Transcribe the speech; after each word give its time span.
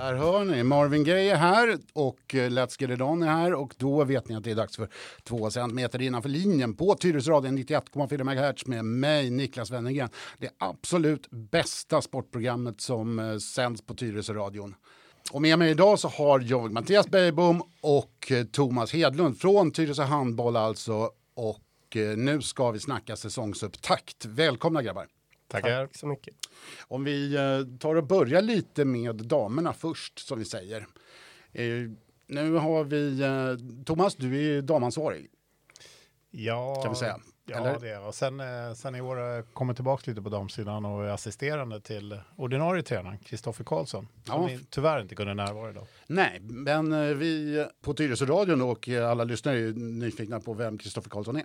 Där 0.00 0.14
hör 0.14 0.44
ni, 0.44 0.62
Marvin 0.62 1.04
Gaye 1.04 1.32
är 1.32 1.36
här 1.36 1.78
och 1.92 2.34
eh, 2.34 2.50
Let's 2.50 2.76
Get 2.78 2.90
It 2.90 3.00
On 3.00 3.22
är 3.22 3.26
här 3.26 3.54
och 3.54 3.74
då 3.78 4.04
vet 4.04 4.28
ni 4.28 4.34
att 4.34 4.44
det 4.44 4.50
är 4.50 4.54
dags 4.54 4.76
för 4.76 4.88
två 5.22 5.50
centimeter 5.50 6.02
innanför 6.02 6.28
linjen 6.28 6.74
på 6.74 6.94
Tyresradion 6.94 7.58
91,4 7.58 8.24
MHz 8.24 8.66
med 8.66 8.84
mig, 8.84 9.30
Niklas 9.30 9.70
Wennergren. 9.70 10.08
Det 10.38 10.50
absolut 10.58 11.30
bästa 11.30 12.02
sportprogrammet 12.02 12.80
som 12.80 13.18
eh, 13.18 13.36
sänds 13.36 13.82
på 13.82 13.94
Tyresöradion. 13.94 14.74
Och 15.32 15.42
med 15.42 15.58
mig 15.58 15.70
idag 15.70 15.98
så 15.98 16.08
har 16.08 16.40
jag 16.40 16.72
Mattias 16.72 17.08
Beijbom 17.08 17.62
och 17.80 18.32
eh, 18.32 18.44
Thomas 18.44 18.92
Hedlund 18.92 19.38
från 19.38 19.70
Tyresö 19.70 20.02
Handboll 20.02 20.56
alltså. 20.56 21.10
Och 21.34 21.96
nu 22.16 22.42
ska 22.42 22.70
vi 22.70 22.78
snacka 22.78 23.16
säsongsupptakt. 23.16 24.24
Välkomna 24.24 24.82
grabbar! 24.82 25.19
Tackar. 25.50 25.86
Tack 25.86 25.96
så 25.96 26.06
mycket. 26.06 26.34
Om 26.88 27.04
vi 27.04 27.34
eh, 27.34 27.78
tar 27.78 27.94
och 27.94 28.06
börjar 28.06 28.42
lite 28.42 28.84
med 28.84 29.16
damerna 29.16 29.72
först, 29.72 30.18
som 30.18 30.38
vi 30.38 30.44
säger. 30.44 30.86
Eh, 31.52 31.64
nu 32.26 32.52
har 32.52 32.84
vi, 32.84 33.22
eh, 33.22 33.84
Thomas, 33.84 34.14
du 34.14 34.56
är 34.56 34.62
damansvarig. 34.62 35.30
Ja, 36.30 36.82
kan 36.82 36.92
vi 36.92 36.98
säga. 36.98 37.18
ja 37.46 37.56
Eller? 37.56 37.80
det 37.80 37.90
är 37.90 38.06
Och 38.06 38.14
sen, 38.14 38.42
sen 38.76 38.94
i 38.94 39.00
år 39.00 39.16
har 39.16 39.24
jag 39.24 39.44
kommit 39.52 39.76
tillbaka 39.76 40.10
lite 40.10 40.22
på 40.22 40.28
damsidan 40.28 40.84
och 40.84 41.04
är 41.04 41.08
assisterande 41.08 41.80
till 41.80 42.20
ordinarie 42.36 42.82
tränaren 42.82 43.18
Kristoffer 43.18 43.64
Karlsson. 43.64 44.08
Som 44.24 44.48
ja. 44.48 44.58
tyvärr 44.70 45.00
inte 45.00 45.14
kunde 45.14 45.34
närvara 45.34 45.70
idag. 45.70 45.86
Nej, 46.06 46.40
men 46.40 47.18
vi 47.18 47.66
på 47.80 47.94
Tyresöradion 47.94 48.62
och 48.62 48.88
alla 48.88 49.24
lyssnare 49.24 49.58
är 49.58 49.72
nyfikna 49.72 50.40
på 50.40 50.54
vem 50.54 50.78
Kristoffer 50.78 51.10
Karlsson 51.10 51.36
är. 51.36 51.44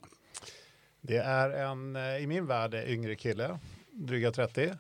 Det 1.02 1.18
är 1.18 1.50
en, 1.50 1.96
i 2.22 2.28
min 2.28 2.46
värld, 2.46 2.74
yngre 2.74 3.16
kille 3.16 3.60
dryga 3.96 4.32
30. 4.32 4.74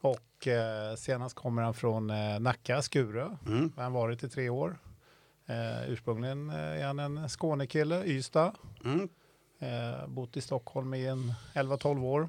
Och 0.00 0.46
eh, 0.46 0.94
senast 0.94 1.34
kommer 1.34 1.62
han 1.62 1.74
från 1.74 2.10
eh, 2.10 2.40
Nacka, 2.40 2.82
Skure. 2.82 3.36
Mm. 3.46 3.72
Han 3.76 3.84
har 3.84 4.00
varit 4.00 4.24
i 4.24 4.28
tre 4.28 4.48
år. 4.48 4.78
Eh, 5.46 5.90
ursprungligen 5.90 6.50
eh, 6.50 6.56
är 6.56 6.86
han 6.86 6.98
en 6.98 7.28
Skånekille, 7.28 8.04
Ystad. 8.04 8.52
Mm. 8.84 9.08
Eh, 9.58 10.06
bott 10.06 10.36
i 10.36 10.40
Stockholm 10.40 10.94
i 10.94 11.06
en 11.06 11.32
11-12 11.54 12.04
år. 12.04 12.28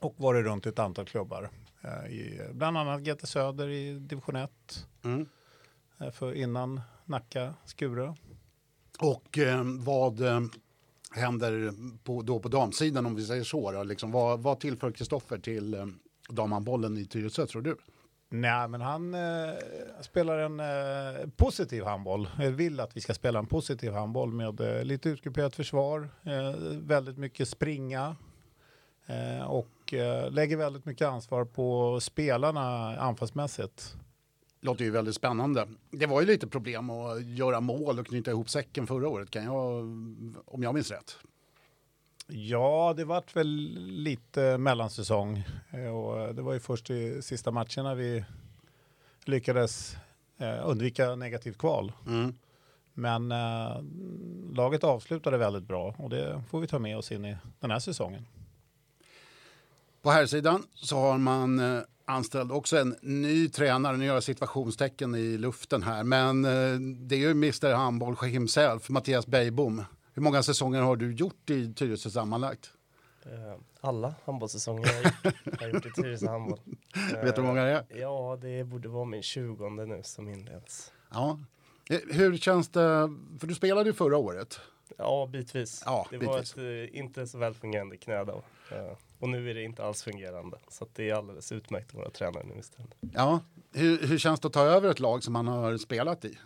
Och 0.00 0.14
varit 0.16 0.44
runt 0.44 0.66
i 0.66 0.68
ett 0.68 0.78
antal 0.78 1.06
klubbar. 1.06 1.50
Eh, 1.80 2.06
i, 2.06 2.48
bland 2.52 2.78
annat 2.78 3.00
GT 3.00 3.28
Söder 3.28 3.68
i 3.68 3.98
division 3.98 4.36
1. 4.36 4.50
Mm. 5.04 5.28
För 6.12 6.34
innan 6.34 6.80
Nacka, 7.04 7.54
Skure. 7.64 8.14
Och 8.98 9.38
vad 9.78 10.20
händer 11.14 11.72
på, 12.04 12.22
då 12.22 12.40
på 12.40 12.48
damsidan 12.48 13.06
om 13.06 13.14
vi 13.14 13.24
säger 13.24 13.44
så? 13.44 13.72
Då? 13.72 13.82
Liksom, 13.82 14.10
vad, 14.10 14.40
vad 14.42 14.60
tillför 14.60 14.90
Kristoffer 14.90 15.38
till 15.38 15.74
eh, 15.74 15.86
damhandbollen 16.28 16.98
i 16.98 17.04
Tyresö 17.04 17.46
tror 17.46 17.62
du? 17.62 17.76
Nej, 18.28 18.68
men 18.68 18.80
han 18.80 19.14
eh, 19.14 19.54
spelar 20.00 20.38
en 20.38 20.60
eh, 20.60 21.28
positiv 21.36 21.84
handboll. 21.84 22.28
Jag 22.38 22.50
vill 22.50 22.80
att 22.80 22.96
vi 22.96 23.00
ska 23.00 23.14
spela 23.14 23.38
en 23.38 23.46
positiv 23.46 23.92
handboll 23.92 24.32
med 24.32 24.60
eh, 24.60 24.84
lite 24.84 25.08
utgrupperat 25.08 25.56
försvar, 25.56 26.08
eh, 26.22 26.56
väldigt 26.78 27.18
mycket 27.18 27.48
springa 27.48 28.16
eh, 29.06 29.44
och 29.44 29.94
eh, 29.94 30.30
lägger 30.30 30.56
väldigt 30.56 30.84
mycket 30.84 31.08
ansvar 31.08 31.44
på 31.44 31.98
spelarna 32.00 32.96
anfallsmässigt 32.98 33.96
låter 34.62 34.84
ju 34.84 34.90
väldigt 34.90 35.14
spännande. 35.14 35.68
Det 35.90 36.06
var 36.06 36.20
ju 36.20 36.26
lite 36.26 36.46
problem 36.46 36.90
att 36.90 37.24
göra 37.24 37.60
mål 37.60 37.98
och 37.98 38.06
knyta 38.06 38.30
ihop 38.30 38.50
säcken 38.50 38.86
förra 38.86 39.08
året, 39.08 39.30
kan 39.30 39.44
jag, 39.44 39.82
om 40.44 40.62
jag 40.62 40.74
minns 40.74 40.90
rätt. 40.90 41.18
Ja, 42.26 42.94
det 42.96 43.04
vart 43.04 43.36
väl 43.36 43.48
lite 43.78 44.58
mellansäsong. 44.58 45.44
Och 45.72 46.34
det 46.34 46.42
var 46.42 46.52
ju 46.52 46.60
först 46.60 46.90
i 46.90 47.22
sista 47.22 47.50
matcherna 47.50 47.94
vi 47.94 48.24
lyckades 49.24 49.96
eh, 50.38 50.68
undvika 50.68 51.14
negativt 51.14 51.58
kval. 51.58 51.92
Mm. 52.06 52.34
Men 52.94 53.32
eh, 53.32 53.82
laget 54.52 54.84
avslutade 54.84 55.38
väldigt 55.38 55.64
bra 55.64 55.94
och 55.98 56.10
det 56.10 56.42
får 56.50 56.60
vi 56.60 56.66
ta 56.66 56.78
med 56.78 56.96
oss 56.96 57.12
in 57.12 57.24
i 57.24 57.36
den 57.60 57.70
här 57.70 57.78
säsongen. 57.78 58.26
På 60.02 60.10
här 60.10 60.26
sidan 60.26 60.62
så 60.74 60.96
har 60.96 61.18
man 61.18 61.58
eh, 61.58 61.82
anställd 62.12 62.52
också 62.52 62.76
en 62.76 62.96
ny 63.02 63.48
tränare. 63.48 63.96
Nu 63.96 64.04
gör 64.04 64.14
jag 64.14 64.22
situationstecken 64.22 65.14
i 65.14 65.38
luften 65.38 65.82
här. 65.82 66.04
Men 66.04 66.44
eh, 66.44 66.80
det 66.80 67.14
är 67.14 67.18
ju 67.18 67.30
Mr 67.30 67.74
Handboll 67.74 68.16
himself, 68.16 68.88
Mattias 68.88 69.26
Beijbom. 69.26 69.84
Hur 70.14 70.22
många 70.22 70.42
säsonger 70.42 70.80
har 70.80 70.96
du 70.96 71.14
gjort 71.14 71.50
i 71.50 71.74
Tyresö 71.74 72.10
sammanlagt? 72.10 72.70
Uh, 73.26 73.60
alla 73.80 74.14
handbollssäsonger 74.24 74.86
jag 75.44 75.60
har 75.60 75.68
gjort, 75.68 75.86
i 75.86 75.90
Tyresö 75.90 76.28
handboll. 76.28 76.60
Vet 77.22 77.36
du 77.36 77.40
hur 77.40 77.48
många 77.48 77.64
det 77.64 77.70
är? 77.70 77.86
Ja, 77.88 78.38
det 78.40 78.64
borde 78.64 78.88
vara 78.88 79.04
min 79.04 79.22
tjugonde 79.22 79.86
nu 79.86 80.00
som 80.02 80.28
inleds. 80.28 80.92
Ja. 81.10 81.38
Hur 82.10 82.36
känns 82.36 82.68
det, 82.68 82.80
för 83.40 83.46
du 83.46 83.54
spelade 83.54 83.90
ju 83.90 83.92
förra 83.92 84.16
året. 84.16 84.60
Ja, 84.98 85.28
bitvis. 85.32 85.82
Ja, 85.86 86.06
det 86.10 86.18
bitvis. 86.18 86.56
var 86.56 86.64
ett 86.64 86.90
inte 86.90 87.26
så 87.26 87.38
välfungerande 87.38 87.96
knä 87.96 88.24
då. 88.24 88.42
Och 89.22 89.28
nu 89.28 89.50
är 89.50 89.54
det 89.54 89.62
inte 89.62 89.84
alls 89.84 90.02
fungerande. 90.02 90.58
Så 90.68 90.86
det 90.92 91.10
är 91.10 91.14
alldeles 91.14 91.52
utmärkt 91.52 91.88
att 91.88 91.94
vara 91.94 92.10
tränare 92.10 92.44
nu 92.44 92.58
istället. 92.58 92.94
Ja, 93.00 93.40
hur, 93.72 94.06
hur 94.06 94.18
känns 94.18 94.40
det 94.40 94.46
att 94.46 94.52
ta 94.52 94.64
över 94.64 94.90
ett 94.90 95.00
lag 95.00 95.24
som 95.24 95.32
man 95.32 95.46
har 95.46 95.76
spelat 95.76 96.24
i? 96.24 96.38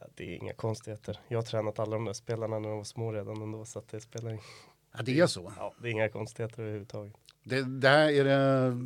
Ja, 0.00 0.06
det 0.14 0.24
är 0.24 0.36
inga 0.36 0.52
konstigheter. 0.52 1.20
Jag 1.28 1.38
har 1.38 1.42
tränat 1.42 1.78
alla 1.78 1.92
de 1.92 2.04
där 2.04 2.12
spelarna 2.12 2.58
när 2.58 2.68
de 2.68 2.76
var 2.76 2.84
små 2.84 3.12
redan 3.12 3.42
ändå 3.42 3.64
så 3.64 3.78
att 3.78 3.88
det 3.88 4.00
spelar 4.00 4.30
ingen 4.30 4.42
Ja, 4.96 5.02
det 5.02 5.20
är 5.20 5.26
så? 5.26 5.52
Ja, 5.56 5.74
det 5.78 5.88
är 5.88 5.92
inga 5.92 6.08
konstigheter 6.08 6.62
överhuvudtaget. 6.62 7.14
Det, 7.44 7.62
det 7.62 7.88
här 7.88 8.08
är 8.08 8.24
det 8.24 8.76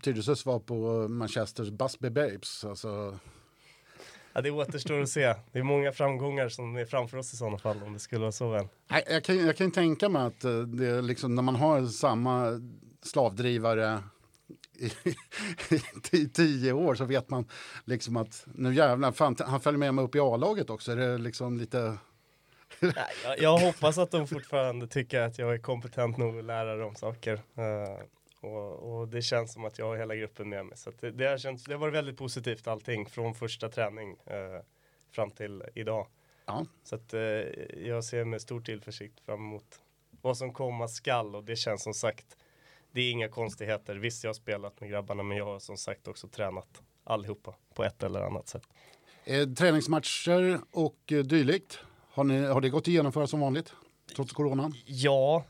Tyresö 0.00 0.36
svar 0.36 0.58
på 0.58 1.08
Manchesters 1.08 1.70
Busby 1.70 2.10
Babes. 2.10 2.64
Alltså, 2.64 3.18
Ja, 4.34 4.40
det 4.40 4.50
återstår 4.50 5.00
att 5.00 5.08
se. 5.08 5.34
Det 5.52 5.58
är 5.58 5.62
många 5.62 5.92
framgångar 5.92 6.48
som 6.48 6.76
är 6.76 6.84
framför 6.84 7.18
oss 7.18 7.32
i 7.32 7.36
sådana 7.36 7.58
fall 7.58 7.82
om 7.82 7.92
det 7.92 7.98
skulle 7.98 8.20
vara 8.20 8.32
så 8.32 8.48
väl. 8.48 8.68
Jag 9.08 9.24
kan, 9.24 9.46
jag 9.46 9.56
kan 9.56 9.70
tänka 9.70 10.08
mig 10.08 10.22
att 10.22 10.44
eh, 10.44 10.58
det 10.58 10.86
är 10.86 11.02
liksom, 11.02 11.34
när 11.34 11.42
man 11.42 11.56
har 11.56 11.86
samma 11.86 12.60
slavdrivare 13.02 14.02
i, 16.12 16.28
tio 16.34 16.72
år 16.72 16.94
så 16.94 17.04
vet 17.04 17.30
man 17.30 17.48
liksom 17.84 18.16
att 18.16 18.46
nu 18.54 18.74
jävlar, 18.74 19.12
fan, 19.12 19.36
han 19.40 19.60
följer 19.60 19.78
med 19.78 19.94
mig 19.94 20.04
upp 20.04 20.14
i 20.14 20.20
A-laget 20.20 20.70
också. 20.70 20.92
Är 20.92 20.96
det 20.96 21.18
liksom 21.18 21.58
lite... 21.58 21.98
Jag, 22.80 23.38
jag, 23.38 23.58
hoppas 23.58 23.98
att 23.98 24.10
de 24.10 24.26
fortfarande 24.26 24.86
tycker 24.86 25.20
att 25.20 25.38
jag 25.38 25.54
är 25.54 25.58
kompetent 25.58 26.16
nog 26.16 26.38
att 26.38 26.44
lära 26.44 26.76
dem 26.76 26.94
saker. 26.94 27.40
Och, 28.44 28.98
och, 29.00 29.08
det 29.08 29.22
känns 29.22 29.52
som 29.52 29.64
att 29.64 29.78
jag 29.78 29.86
har 29.86 29.96
hela 29.96 30.16
gruppen 30.16 30.48
med 30.48 30.66
mig. 30.66 30.78
Så 30.78 30.92
det, 31.00 31.10
det, 31.10 31.26
har 31.26 31.38
känts, 31.38 31.64
det 31.64 31.72
har 31.72 31.78
varit 31.78 31.94
väldigt 31.94 32.16
positivt 32.16 32.66
allting 32.66 33.06
från 33.06 33.34
första 33.34 33.68
träning 33.68 34.16
eh, 34.26 34.60
fram 35.10 35.30
till 35.30 35.62
idag. 35.74 36.06
Ja. 36.46 36.66
Så 36.84 36.94
att, 36.94 37.14
eh, 37.14 37.20
jag 37.86 38.04
ser 38.04 38.24
med 38.24 38.42
stor 38.42 38.60
tillförsikt 38.60 39.20
fram 39.20 39.40
emot 39.40 39.80
vad 40.22 40.36
som 40.36 40.52
komma 40.52 40.88
skall 40.88 41.36
och 41.36 41.44
det 41.44 41.56
känns 41.56 41.82
som 41.82 41.94
sagt 41.94 42.36
det 42.92 43.00
är 43.00 43.10
inga 43.10 43.28
konstigheter. 43.28 43.94
Visst, 43.94 44.24
jag 44.24 44.28
har 44.28 44.34
spelat 44.34 44.80
med 44.80 44.90
grabbarna, 44.90 45.22
men 45.22 45.36
jag 45.36 45.44
har 45.44 45.58
som 45.58 45.76
sagt 45.76 46.08
också 46.08 46.28
tränat 46.28 46.82
allihopa 47.04 47.54
på 47.74 47.84
ett 47.84 48.02
eller 48.02 48.20
annat 48.20 48.48
sätt. 48.48 48.62
Eh, 49.24 49.48
träningsmatcher 49.48 50.60
och 50.70 51.12
eh, 51.12 51.18
dylikt, 51.18 51.78
har, 52.10 52.24
ni, 52.24 52.46
har 52.46 52.60
det 52.60 52.68
gått 52.68 52.82
att 52.82 52.88
genomföra 52.88 53.26
som 53.26 53.40
vanligt? 53.40 53.72
Trots 54.14 54.32
coronan? 54.32 54.74
Ja, 54.86 55.44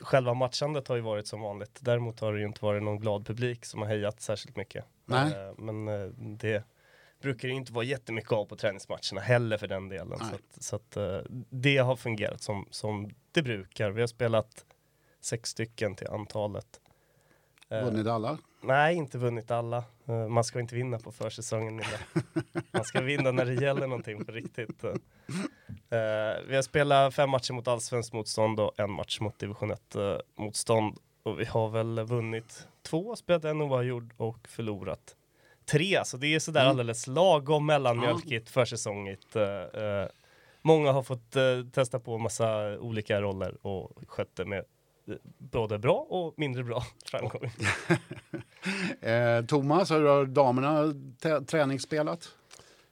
själva 0.00 0.34
matchandet 0.34 0.88
har 0.88 0.96
ju 0.96 1.02
varit 1.02 1.26
som 1.26 1.40
vanligt. 1.40 1.78
Däremot 1.80 2.20
har 2.20 2.32
det 2.32 2.40
ju 2.40 2.46
inte 2.46 2.64
varit 2.64 2.82
någon 2.82 3.00
glad 3.00 3.26
publik 3.26 3.64
som 3.64 3.80
har 3.80 3.88
hejat 3.88 4.20
särskilt 4.20 4.56
mycket. 4.56 4.84
Nej. 5.04 5.32
Eh, 5.32 5.52
men 5.58 5.88
eh, 5.88 6.06
det 6.16 6.64
brukar 7.22 7.48
det 7.48 7.54
inte 7.54 7.72
vara 7.72 7.84
jättemycket 7.84 8.32
av 8.32 8.44
på 8.44 8.56
träningsmatcherna 8.56 9.20
heller 9.20 9.58
för 9.58 9.68
den 9.68 9.88
delen. 9.88 10.18
Nej. 10.20 10.28
Så, 10.28 10.34
att, 10.34 10.62
så 10.64 10.76
att 10.76 10.96
eh, 10.96 11.18
det 11.50 11.76
har 11.76 11.96
fungerat 11.96 12.42
som, 12.42 12.66
som 12.70 13.10
det 13.32 13.42
brukar. 13.42 13.90
Vi 13.90 14.00
har 14.00 14.08
spelat 14.08 14.64
sex 15.20 15.50
stycken 15.50 15.94
till 15.94 16.08
antalet. 16.08 16.80
Vunnit 17.70 18.06
alla? 18.06 18.38
Nej, 18.60 18.96
inte 18.96 19.18
vunnit 19.18 19.50
alla. 19.50 19.84
Man 20.28 20.44
ska 20.44 20.60
inte 20.60 20.74
vinna 20.74 20.98
på 20.98 21.12
försäsongen. 21.12 21.82
Man 22.70 22.84
ska 22.84 23.00
vinna 23.00 23.30
när 23.30 23.44
det 23.44 23.54
gäller 23.54 23.86
någonting 23.86 24.24
på 24.24 24.32
riktigt. 24.32 24.84
Uh, 25.92 26.46
vi 26.48 26.54
har 26.54 26.62
spelat 26.62 27.14
fem 27.14 27.30
matcher 27.30 27.52
mot 27.52 27.68
allsvenskt 27.68 28.12
motstånd 28.12 28.60
och 28.60 28.80
en 28.80 28.90
match 28.90 29.20
mot 29.20 29.38
division 29.38 29.70
1 29.70 29.96
uh, 29.96 30.02
eh, 30.02 30.18
motstånd. 30.36 30.98
Och 31.22 31.40
vi 31.40 31.44
har 31.44 31.68
väl 31.68 32.00
vunnit 32.00 32.66
två, 32.82 33.16
spelat 33.16 33.44
en 33.44 33.62
oavgjord 33.62 34.14
och 34.16 34.48
förlorat 34.48 35.16
tre. 35.64 36.04
Så 36.04 36.16
det 36.16 36.34
är 36.34 36.38
sådär 36.38 36.60
mm. 36.60 36.70
alldeles 36.70 37.06
lagom 37.06 37.66
mellanmjölkigt, 37.66 38.50
försäsongigt. 38.50 39.36
Uh, 39.36 39.42
många 40.62 40.92
har 40.92 41.02
fått 41.02 41.36
testa 41.72 42.00
på 42.00 42.18
massa 42.18 42.78
olika 42.78 43.20
roller 43.20 43.66
och 43.66 43.92
skött 44.06 44.36
det 44.36 44.44
med 44.44 44.64
både 45.38 45.78
bra 45.78 46.06
och 46.08 46.34
mindre 46.36 46.64
bra 46.64 46.82
framgång. 47.04 47.50
Thomas, 49.48 49.90
hur 49.90 50.06
har 50.06 50.26
damerna 50.26 50.94
träningsspelat? 51.46 52.37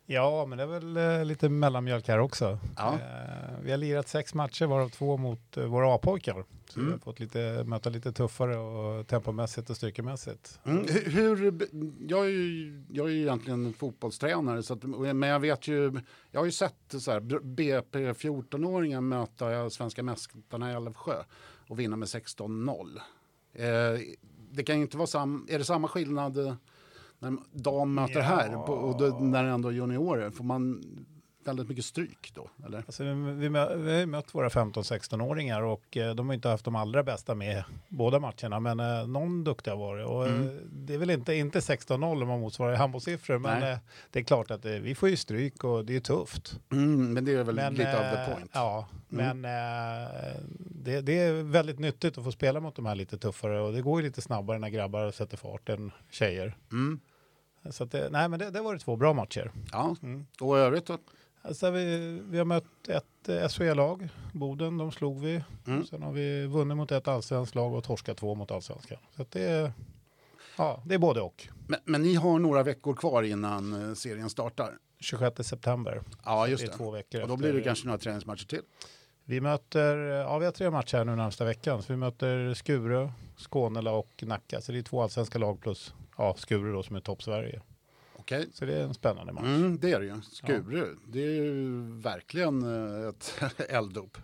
Ja, 0.06 0.46
men 0.46 0.58
det 0.58 0.64
är 0.64 0.66
väl 0.66 0.96
eh, 0.96 1.24
lite 1.24 1.48
mellanmjölk 1.48 2.08
här 2.08 2.18
också. 2.18 2.58
Ja. 2.76 2.92
Eh, 2.94 3.58
vi 3.62 3.70
har 3.70 3.78
lirat 3.78 4.08
sex 4.08 4.34
matcher, 4.34 4.66
varav 4.66 4.88
två 4.88 5.16
mot 5.16 5.56
eh, 5.56 5.64
våra 5.64 5.94
A-pojkar. 5.94 6.44
Så 6.70 6.80
vi 6.80 6.90
har 6.90 6.98
fått 6.98 7.20
lite, 7.20 7.64
möta 7.66 7.90
lite 7.90 8.12
tuffare 8.12 8.56
och 8.56 9.06
tempomässigt 9.06 9.70
och 9.70 9.76
styrkemässigt. 9.76 10.60
Mm. 10.64 10.86
Hur, 10.88 11.36
hur, 11.36 11.68
jag, 12.08 12.26
är 12.26 12.30
ju, 12.30 12.84
jag 12.92 13.06
är 13.06 13.10
ju 13.10 13.20
egentligen 13.20 13.72
fotbollstränare, 13.72 14.62
så 14.62 14.74
att, 14.74 14.82
men 14.82 15.22
jag 15.22 15.40
vet 15.40 15.68
ju, 15.68 16.00
jag 16.30 16.40
har 16.40 16.44
ju 16.44 16.52
sett 16.52 16.94
så 16.98 17.10
här, 17.12 17.20
BP 17.40 18.12
14-åringar 18.12 19.00
möta 19.00 19.70
svenska 19.70 20.02
mästarna 20.02 20.72
i 20.72 20.74
Älvsjö 20.74 21.22
och 21.68 21.80
vinna 21.80 21.96
med 21.96 22.06
16-0. 22.06 23.00
Eh, 23.52 24.00
det 24.50 24.62
kan 24.62 24.76
ju 24.76 24.82
inte 24.82 24.96
vara 24.96 25.06
samma, 25.06 25.46
är 25.48 25.58
det 25.58 25.64
samma 25.64 25.88
skillnad 25.88 26.56
när 27.18 27.36
dam 27.52 27.94
möter 27.94 28.14
Ja. 28.14 28.22
här 28.22 28.70
och 28.70 28.98
då, 28.98 29.18
när 29.20 29.44
det 29.44 29.50
ändå 29.50 29.68
är 29.68 29.72
juniorer? 29.72 30.30
Får 30.30 30.44
man 30.44 30.82
väldigt 31.46 31.68
mycket 31.68 31.84
stryk 31.84 32.32
då? 32.34 32.50
Eller? 32.66 32.78
Alltså, 32.78 33.04
vi, 33.04 33.12
vi, 33.48 33.58
har 33.58 34.06
mött 34.06 34.34
våra 34.34 34.48
15-16-åringar 34.48 35.62
och 35.62 35.96
eh, 35.96 36.14
de 36.14 36.26
har 36.28 36.34
inte 36.34 36.48
haft 36.48 36.64
de 36.64 36.76
allra 36.76 37.02
bästa 37.02 37.34
med 37.34 37.64
båda 37.88 38.18
matcherna, 38.18 38.60
men 38.60 38.80
eh, 38.80 39.06
någon 39.06 39.44
duktig 39.44 39.70
har 39.70 39.78
varit. 39.78 40.06
Och, 40.06 40.26
eh, 40.28 40.40
det 40.72 40.94
är 40.94 40.98
väl 40.98 41.10
inte, 41.10 41.34
inte 41.34 41.58
16-0 41.60 42.22
om 42.22 42.28
man 42.28 42.40
motsvarar 42.40 42.72
i 42.72 42.76
handbollssiffror, 42.76 43.38
men 43.38 43.78
det 44.10 44.18
är 44.18 44.24
klart 44.24 44.50
att 44.50 44.64
vi 44.64 44.94
får 44.94 45.08
ju 45.08 45.16
stryk 45.16 45.64
och 45.64 45.84
det 45.84 45.96
är 45.96 46.00
tufft. 46.00 46.60
Mm, 46.72 47.12
men 47.12 47.24
det 47.24 47.32
är 47.32 47.44
väl 47.44 47.54
Men, 47.54 47.74
lite 47.74 47.98
av 48.10 48.26
the 48.26 48.32
point. 48.32 48.50
Ja, 48.54 48.88
Mm. 49.12 49.40
men 49.40 49.52
det, 50.58 51.00
det 51.00 51.18
är 51.18 51.32
väldigt 51.42 51.78
nyttigt 51.78 52.18
att 52.18 52.24
få 52.24 52.32
spela 52.32 52.60
mot 52.60 52.76
de 52.76 52.86
här 52.86 52.94
lite 52.94 53.18
tuffare 53.18 53.60
och 53.60 53.72
det 53.72 53.82
går 53.82 54.00
ju 54.00 54.06
lite 54.06 54.22
snabbare 54.22 54.58
när 54.58 54.68
grabbar 54.68 55.10
sätter 55.10 55.36
fart 55.36 55.68
än 55.68 55.92
tjejer. 56.10 56.56
Mm. 56.72 57.00
Så 57.70 57.84
att 57.84 57.90
det, 57.90 58.08
nej, 58.10 58.28
men 58.28 58.38
det, 58.38 58.50
det 58.50 58.60
var 58.60 58.78
två 58.78 58.96
bra 58.96 59.12
matcher. 59.12 59.50
Ja, 59.72 59.96
Mm. 60.02 60.26
och 60.40 60.56
i 60.56 60.60
övrigt 60.60 60.86
då? 60.86 60.98
Alltså 61.46 61.70
vi, 61.70 61.98
vi 62.30 62.38
har 62.38 62.44
mött 62.44 62.88
ett 62.88 63.28
eh, 63.28 63.48
SHE-lag, 63.48 64.08
Boden, 64.32 64.78
de 64.78 64.92
slog 64.92 65.20
vi. 65.20 65.42
Mm. 65.66 65.86
Sen 65.86 66.02
har 66.02 66.12
vi 66.12 66.46
vunnit 66.46 66.76
mot 66.76 66.92
ett 66.92 67.08
allsvenskt 67.08 67.54
lag 67.54 67.74
och 67.74 67.84
torskat 67.84 68.16
två 68.16 68.34
mot 68.34 68.50
allsvenskan. 68.50 68.98
Så 69.16 69.24
det, 69.30 69.44
är, 69.44 69.72
ja, 70.58 70.82
det 70.86 70.94
är 70.94 70.98
både 70.98 71.20
och. 71.20 71.48
Men, 71.68 71.80
men 71.84 72.02
ni 72.02 72.14
har 72.14 72.38
några 72.38 72.62
veckor 72.62 72.94
kvar 72.94 73.22
innan 73.22 73.88
eh, 73.88 73.94
serien 73.94 74.30
startar? 74.30 74.78
26 75.00 75.48
september. 75.48 76.02
Ja, 76.24 76.44
det 76.44 76.50
just 76.50 76.64
är 76.64 76.68
det. 76.68 76.76
två 76.76 76.90
veckor 76.90 77.22
Och 77.22 77.28
då 77.28 77.34
efter. 77.34 77.42
blir 77.42 77.52
det 77.52 77.62
kanske 77.62 77.86
några 77.86 77.98
träningsmatcher 77.98 78.46
till. 78.46 78.62
Vi 79.24 79.40
möter, 79.40 79.96
ja 79.96 80.38
vi 80.38 80.44
har 80.44 80.52
tre 80.52 80.70
matcher 80.70 80.96
här 80.96 81.04
nu 81.04 81.16
närmsta 81.16 81.44
veckan. 81.44 81.82
Så 81.82 81.92
vi 81.92 81.96
möter 81.96 82.54
Skure, 82.54 83.12
Skånela 83.36 83.92
och 83.92 84.22
Nacka. 84.26 84.60
Så 84.60 84.72
det 84.72 84.78
är 84.78 84.82
två 84.82 85.02
allsvenska 85.02 85.38
lag 85.38 85.60
plus 85.60 85.94
ja, 86.16 86.34
Skure 86.38 86.72
då 86.72 86.82
som 86.82 86.96
är 86.96 87.00
topp 87.00 87.22
Sverige. 87.22 87.60
Okej. 88.26 88.48
Så 88.52 88.64
det 88.64 88.74
är 88.76 88.82
en 88.82 88.94
spännande 88.94 89.32
match. 89.32 89.44
Mm, 89.44 89.78
det 89.78 89.92
är 89.92 90.00
det 90.00 90.06
ju. 90.06 90.20
Skuru, 90.22 90.96
det 91.06 91.18
är 91.20 91.30
ju 91.30 91.80
verkligen 92.00 92.62
eh, 92.62 93.08
ett 93.08 93.42
elddop. 93.70 94.18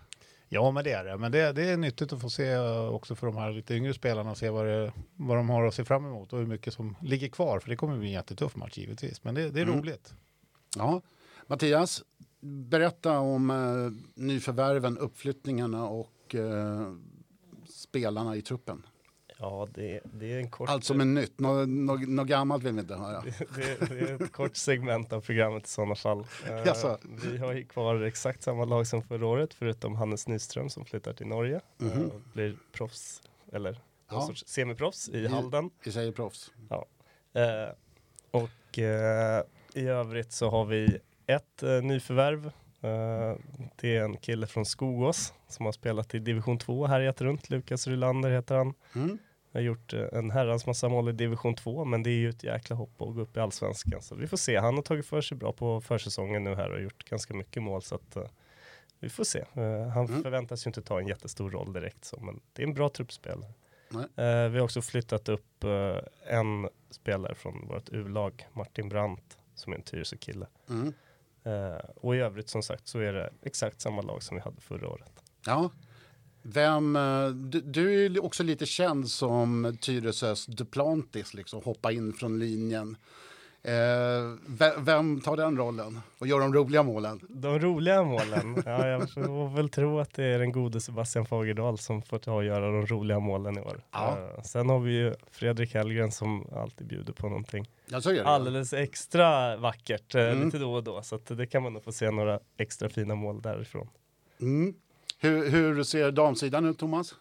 Ja, 0.49 0.71
men 0.71 0.83
det 0.83 0.91
är 0.91 1.03
det. 1.05 1.17
Men 1.17 1.31
det, 1.31 1.51
det 1.51 1.63
är 1.69 1.77
nyttigt 1.77 2.13
att 2.13 2.21
få 2.21 2.29
se 2.29 2.51
eh, 2.51 2.87
också 2.87 3.15
för 3.15 3.27
de 3.27 3.37
här 3.37 3.51
lite 3.51 3.73
yngre 3.75 3.93
spelarna 3.93 4.31
och 4.31 4.37
se 4.37 4.49
vad, 4.49 4.65
det, 4.65 4.93
vad 5.15 5.37
de 5.37 5.49
har 5.49 5.65
att 5.65 5.73
se 5.73 5.85
fram 5.85 6.05
emot 6.05 6.33
och 6.33 6.39
hur 6.39 6.45
mycket 6.45 6.73
som 6.73 6.95
ligger 7.01 7.27
kvar. 7.27 7.59
För 7.59 7.69
det 7.69 7.75
kommer 7.75 7.97
bli 7.97 8.07
en 8.07 8.13
jättetuff 8.13 8.55
match 8.55 8.77
givetvis. 8.77 9.23
Men 9.23 9.35
det, 9.35 9.49
det 9.49 9.59
är 9.61 9.65
Mm. 9.65 9.79
roligt. 9.79 10.13
Ja. 10.77 11.01
Mattias, 11.47 12.03
berätta 12.41 13.19
om 13.19 13.49
eh, 13.49 14.21
nyförvärven, 14.23 14.97
uppflyttningarna 14.97 15.87
och 15.87 16.35
eh, 16.35 16.93
spelarna 17.69 18.35
i 18.35 18.41
truppen. 18.41 18.85
Ja, 19.43 19.67
det, 19.73 19.99
det 20.03 20.33
är 20.33 20.37
en 20.39 20.49
kort... 20.49 20.69
Allt 20.69 20.83
som 20.83 21.01
är 21.01 21.05
nytt, 21.05 21.39
något 21.39 21.69
nå, 21.69 21.95
nå 22.07 22.23
gammalt 22.23 22.63
vill 22.63 22.73
vi 22.73 22.79
inte 22.79 22.95
höra. 22.95 23.21
det, 23.55 23.89
det 23.89 23.99
är 24.09 24.23
ett 24.23 24.31
kort 24.31 24.55
segment 24.55 25.13
av 25.13 25.21
programmet 25.21 25.65
i 25.65 25.69
sådana 25.69 25.95
fall. 25.95 26.25
Eh, 26.49 26.55
Jaså? 26.65 26.97
vi 27.31 27.37
har 27.37 27.53
ju 27.53 27.65
kvar 27.65 28.01
exakt 28.01 28.43
samma 28.43 28.65
lag 28.65 28.87
som 28.87 29.01
förra 29.03 29.27
året, 29.27 29.53
förutom 29.53 29.95
Hannes 29.95 30.27
Nyström 30.27 30.69
som 30.69 30.85
flyttar 30.85 31.13
till 31.13 31.27
Norge 31.27 31.59
Mhm. 31.77 32.05
och 32.09 32.21
blir 32.33 32.57
proffs, 32.71 33.21
eller 33.53 33.71
någon 33.71 33.81
Ja. 34.11 34.21
sorts 34.21 34.43
semiproffs 34.47 35.09
i 35.09 35.17
I- 35.17 35.27
Halden. 35.27 35.69
Vi 35.85 35.91
säger 35.91 36.11
proffs. 36.11 36.51
Eh, 37.33 37.75
och 38.31 38.79
eh, 38.79 39.43
i 39.73 39.85
övrigt 39.87 40.31
så 40.31 40.49
har 40.49 40.65
vi 40.65 40.99
ett 41.27 41.63
eh, 41.63 41.81
nyförvärv. 41.81 42.45
Eh, 42.81 43.37
det 43.81 43.95
är 43.97 44.03
en 44.03 44.17
kille 44.17 44.47
från 44.47 44.65
Skogås 44.65 45.33
som 45.47 45.65
har 45.65 45.71
spelat 45.73 46.15
i 46.15 46.19
division 46.19 46.57
2 46.57 46.85
här 46.87 46.93
härjat 46.93 47.21
runt. 47.21 47.49
Lukas 47.49 47.87
Rylander 47.87 48.29
heter 48.31 48.55
han. 48.55 48.73
Mm. 48.95 49.17
Har 49.59 49.61
gjort 49.61 49.93
eh, 49.93 50.05
en 50.11 50.31
herrans 50.31 50.65
massa 50.65 50.89
mål 50.89 51.09
i 51.09 51.11
division 51.11 51.55
2 51.55 51.85
men 51.85 52.03
det 52.03 52.09
är 52.09 52.17
ju 52.19 52.29
ett 52.29 52.43
jäkla 52.43 52.75
hopp 52.75 53.01
att 53.01 53.15
gå 53.15 53.21
upp 53.21 53.37
i 53.37 53.39
allsvenskan. 53.39 54.01
Så 54.01 54.15
vi 54.15 54.27
får 54.27 54.37
se. 54.37 54.57
Han 54.57 54.75
har 54.75 54.81
tagit 54.81 55.05
för 55.05 55.21
sig 55.21 55.37
bra 55.37 55.51
på 55.53 55.81
försäsongen 55.81 56.43
nu 56.43 56.55
här 56.55 56.69
och 56.71 56.81
gjort 56.81 57.03
ganska 57.09 57.33
mycket 57.33 57.63
mål 57.63 57.81
så 57.81 57.95
att 57.95 58.15
eh, 58.15 58.23
vi 58.99 59.09
får 59.09 59.23
se. 59.23 59.39
Eh, 59.39 59.87
han 59.87 60.05
Mm. 60.05 60.23
förväntas 60.23 60.65
ju 60.65 60.69
inte 60.69 60.81
ta 60.81 60.99
en 60.99 61.07
jättestor 61.07 61.51
roll 61.51 61.73
direkt 61.73 62.05
så 62.05 62.19
men 62.19 62.39
det 62.53 62.63
är 62.63 62.67
en 62.67 62.73
bra 62.73 62.89
truppspelare. 62.89 63.51
Eh, 64.15 64.49
vi 64.49 64.57
har 64.57 64.65
också 64.65 64.81
flyttat 64.81 65.29
upp 65.29 65.63
en 66.27 66.69
spelare 66.89 67.35
från 67.35 67.67
vårt 67.67 67.89
U-lag, 67.89 68.47
Martin 68.53 68.89
Brandt, 68.89 69.37
som 69.55 69.73
är 69.73 69.77
en 69.77 69.83
Tyresö-kille. 69.83 70.47
Mm. 70.69 70.93
Och 71.95 72.15
i 72.15 72.19
övrigt 72.19 72.49
som 72.49 72.63
sagt 72.63 72.87
så 72.87 72.99
är 72.99 73.13
det 73.13 73.29
exakt 73.41 73.81
samma 73.81 74.01
lag 74.01 74.23
som 74.23 74.37
vi 74.37 74.41
hade 74.43 74.61
förra 74.61 74.87
året. 74.89 75.23
Ja. 75.45 75.69
Vem, 76.43 76.95
eh, 76.95 77.27
du, 77.27 77.61
du 77.61 78.05
är 78.05 78.23
också 78.23 78.43
lite 78.43 78.65
känd 78.65 79.09
som 79.09 79.77
Tyresös 79.81 80.45
Duplantis, 80.45 81.33
liksom, 81.33 81.61
hoppa 81.63 81.91
in 81.91 82.13
från 82.13 82.39
linjen. 82.39 82.97
Eh, 83.65 84.73
vem, 84.77 85.21
tar 85.21 85.37
den 85.37 85.57
rollen 85.57 85.99
och 86.19 86.27
gör 86.27 86.39
de 86.39 86.53
roliga 86.53 86.83
målen? 86.83 87.19
De 87.29 87.59
roliga 87.59 88.03
målen, 88.03 88.63
ja, 88.65 88.87
jag 88.87 89.11
får 89.11 89.55
väl 89.55 89.69
tro 89.69 89.99
att 89.99 90.13
det 90.13 90.23
är 90.23 90.39
den 90.39 90.51
gode 90.51 90.81
Sebastian 90.81 91.25
Fagerdahl 91.25 91.77
som 91.77 92.01
får 92.01 92.19
ta 92.19 92.33
och 92.33 92.43
göra 92.43 92.65
de 92.71 92.85
roliga 92.85 93.19
målen 93.19 93.57
i 93.57 93.61
år. 93.61 93.81
Ja. 93.91 94.17
Eh, 94.35 94.41
sen 94.43 94.69
har 94.69 94.79
vi 94.79 94.91
ju 94.91 95.13
Fredrik 95.31 95.73
Hellgren 95.73 96.11
som 96.11 96.47
alltid 96.55 96.87
bjuder 96.87 97.13
på 97.13 97.29
någonting 97.29 97.65
alldeles 98.23 98.73
extra 98.73 99.57
vackert 99.57 100.15
eh, 100.15 100.21
Mm. 100.23 100.45
lite 100.45 100.57
då 100.57 100.73
och 100.73 100.83
då. 100.83 101.01
Så 101.01 101.17
det 101.17 101.47
kan 101.47 101.63
man 101.63 101.73
nog 101.73 101.83
få 101.83 101.91
se 101.91 102.11
några 102.11 102.39
extra 102.57 102.89
fina 102.89 103.15
mål 103.15 103.41
därifrån. 103.41 103.89
Mm. 104.41 104.73
Hur, 105.23 105.49
hur 105.49 105.83
ser 105.83 106.11
damsidan 106.11 106.65
ut, 106.65 106.79
Thomas? 106.79 107.15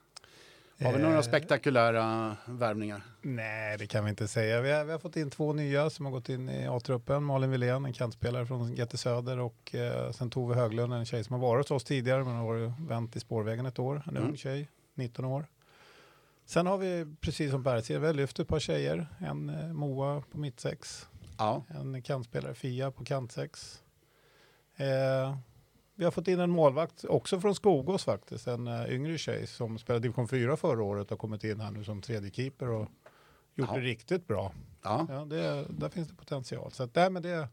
Har 0.83 0.93
vi 0.93 0.99
några 1.03 1.15
Eh, 1.17 1.23
spektakulära 1.23 2.37
värvningar? 2.47 3.03
Nej, 3.23 3.79
det 3.79 3.87
kan 3.87 4.05
vi 4.05 4.11
inte 4.11 4.29
säga. 4.29 4.61
Vi 4.61 4.73
har, 4.73 4.85
vi 4.85 4.93
har 4.93 4.99
fått 4.99 5.17
in 5.17 5.31
två 5.31 5.53
nya 5.53 5.91
som 5.91 6.05
har 6.07 6.13
gått 6.13 6.29
in 6.29 6.49
i 6.49 6.67
A-truppen. 6.69 7.23
Malin 7.25 7.51
Wilén, 7.51 7.85
en 7.85 7.93
kantspelare 7.93 8.47
från 8.47 8.75
GT 8.75 8.97
Söder 8.99 9.39
och 9.39 9.75
eh, 9.75 10.11
sen 10.13 10.31
Tove 10.31 10.55
Höglund, 10.55 10.95
en 10.95 11.05
tjej 11.05 11.25
som 11.25 11.33
har 11.35 11.41
varit 11.41 11.69
hos 11.69 11.77
oss 11.77 11.85
tidigare 11.85 12.25
men 12.25 12.35
har 12.35 12.87
vänt 12.89 13.17
i 13.17 13.21
spårvägen 13.21 13.67
ett 13.67 13.79
år. 13.79 14.03
En 14.07 14.17
Mm. 14.17 14.29
ung 14.29 14.37
tjej, 14.37 14.69
19 14.95 15.25
år. 15.25 15.47
Sen 16.47 16.67
har 16.67 16.79
vi, 16.79 17.07
precis 17.21 17.51
som 17.51 17.65
säger, 17.65 17.99
vi 18.01 18.07
har 18.07 18.15
lyft 18.15 18.39
ett 18.41 18.49
par 18.49 18.61
tjejer. 18.61 19.07
En 19.19 19.49
eh, 19.49 19.73
Moa 19.73 20.23
på 20.33 20.39
mittsex, 20.39 21.09
Ja. 21.39 21.65
en 21.69 22.03
kantspelare 22.03 22.55
Fia 22.55 22.91
på 22.91 23.05
kantsex. 23.05 23.83
Eh, 24.77 25.37
vi 26.03 26.07
har 26.07 26.11
fått 26.13 26.29
in 26.29 26.41
en 26.41 26.51
målvakt 26.51 27.05
också 27.05 27.41
från 27.41 27.55
Skogås 27.55 28.05
faktiskt, 28.05 28.47
en 28.47 28.69
uh, 28.69 28.95
yngre 28.95 29.19
tjej 29.19 29.47
som 29.47 29.79
spelade 29.79 30.03
division 30.03 30.29
4 30.29 30.57
förra 30.57 30.83
året 30.83 31.13
och 31.13 31.19
kommit 31.19 31.45
in 31.45 31.61
här 31.61 31.71
nu 31.71 31.85
som 31.85 32.03
tredje 32.03 32.31
keeper 32.31 32.69
och 32.69 32.89
gjort 33.55 33.69
Ja. 33.71 33.75
det 33.77 33.81
riktigt 33.81 34.27
bra. 34.27 34.53
ja. 34.83 35.07
Ja, 35.09 35.25
det, 35.25 35.65
där 35.71 35.89
finns 35.89 36.09
det 36.09 36.15
potential. 36.15 36.73
Så 36.73 36.83
att, 36.83 36.95
nej, 36.95 37.11
men 37.11 37.23
det, 37.23 37.49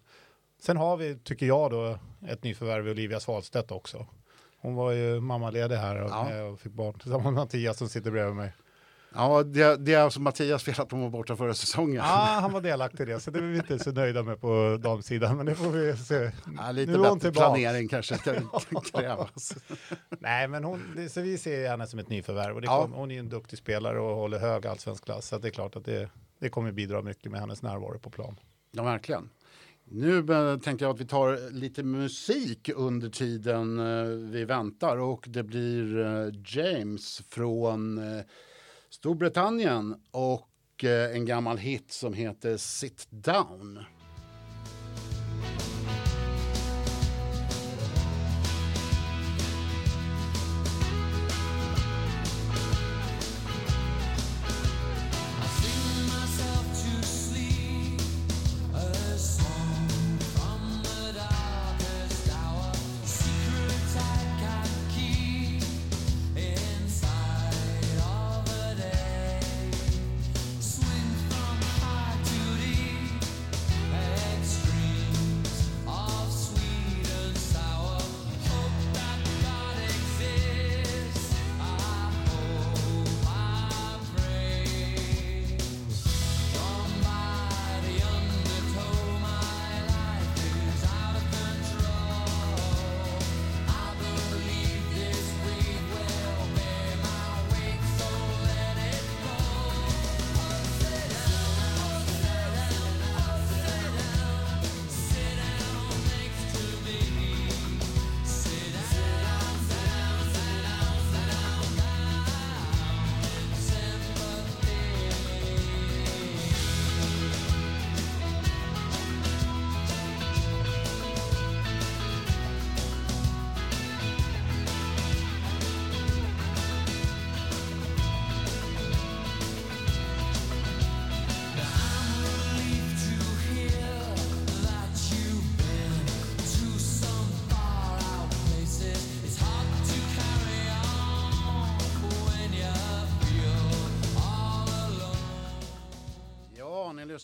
sen 0.61 0.77
har 0.77 0.97
vi, 0.97 1.17
tycker 1.23 1.45
jag, 1.45 1.71
då, 1.71 1.99
ett 2.27 2.43
nyförvärv 2.43 2.87
i 2.87 2.91
Olivia 2.91 3.19
Svalstedt 3.19 3.71
också. 3.71 4.05
Hon 4.61 4.75
var 4.75 4.91
ju 4.91 5.19
mammaledig 5.19 5.75
här 5.75 6.01
och, 6.01 6.09
Ja. 6.09 6.31
eh, 6.31 6.41
och 6.43 6.59
fick 6.59 6.71
barn 6.73 6.93
tillsammans 6.93 7.23
med 7.25 7.33
Mattias 7.33 7.77
som 7.77 7.89
sitter 7.89 8.11
bredvid 8.11 8.35
mig. 8.35 8.53
Ja 9.13 9.43
det, 9.43 9.75
det 9.85 9.93
är 9.93 9.99
alltså 9.99 10.21
Mattias 10.21 10.63
fel 10.63 10.75
att 10.77 10.89
de 10.89 11.01
var 11.01 11.09
borta 11.09 11.35
förra 11.35 11.53
säsongen. 11.53 11.95
Ja, 11.95 12.37
han 12.41 12.51
var 12.51 12.61
delaktig 12.61 13.03
i 13.03 13.05
det, 13.05 13.19
så 13.19 13.31
det 13.31 13.39
är 13.39 13.43
vi 13.43 13.57
inte 13.57 13.79
så 13.79 13.91
nöjda 13.91 14.23
med 14.23 14.41
på 14.41 14.77
damsidan, 14.81 15.37
men 15.37 15.45
det 15.45 15.55
får 15.55 15.69
vi 15.69 15.97
se. 15.97 16.31
Ja, 16.57 16.71
lite 16.71 16.91
Nu 16.91 16.97
bättre 16.97 17.31
planering 17.31 17.87
kanske 17.87 18.17
kan 18.17 18.49
krävas. 18.93 19.53
Nej, 20.19 20.47
men 20.47 20.63
hon, 20.63 21.09
så 21.09 21.21
vi 21.21 21.37
ser 21.37 21.69
henne 21.69 21.87
som 21.87 21.99
ett 21.99 22.09
nyförvärv 22.09 22.55
och 22.57 22.63
Ja. 22.65 22.81
kom, 22.81 22.93
hon 22.93 23.11
är 23.11 23.15
ju 23.15 23.19
en 23.19 23.29
duktig 23.29 23.59
spelare 23.59 23.99
och 23.99 24.15
håller 24.15 24.39
hög 24.39 24.67
allsvensk 24.67 25.05
klass, 25.05 25.27
så 25.27 25.37
det 25.37 25.47
är 25.47 25.51
klart 25.51 25.75
att 25.75 25.85
det, 25.85 26.09
det 26.39 26.49
kommer 26.49 26.71
bidra 26.71 27.01
mycket 27.01 27.31
med 27.31 27.39
hennes 27.39 27.61
närvaro 27.61 27.99
på 27.99 28.09
plan. 28.09 28.35
Ja, 28.71 28.83
verkligen. 28.83 29.29
Nu 29.91 30.17
eh, 30.17 30.59
tänkte 30.59 30.85
jag 30.85 30.93
att 30.93 31.01
vi 31.01 31.05
tar 31.07 31.51
lite 31.51 31.83
musik 31.83 32.69
under 32.75 33.09
tiden 33.09 33.79
eh, 33.79 34.03
vi 34.31 34.45
väntar 34.45 34.97
och 34.97 35.25
det 35.27 35.43
blir 35.43 35.99
eh, 35.99 36.33
James 36.45 37.21
från 37.29 37.99
Storbritannien 38.99 39.95
och 40.11 40.83
eh, 40.83 41.15
en 41.15 41.25
gammal 41.25 41.57
hit 41.57 41.91
som 41.91 42.13
heter 42.13 42.57
Sit 42.57 43.07
Down. 43.09 43.79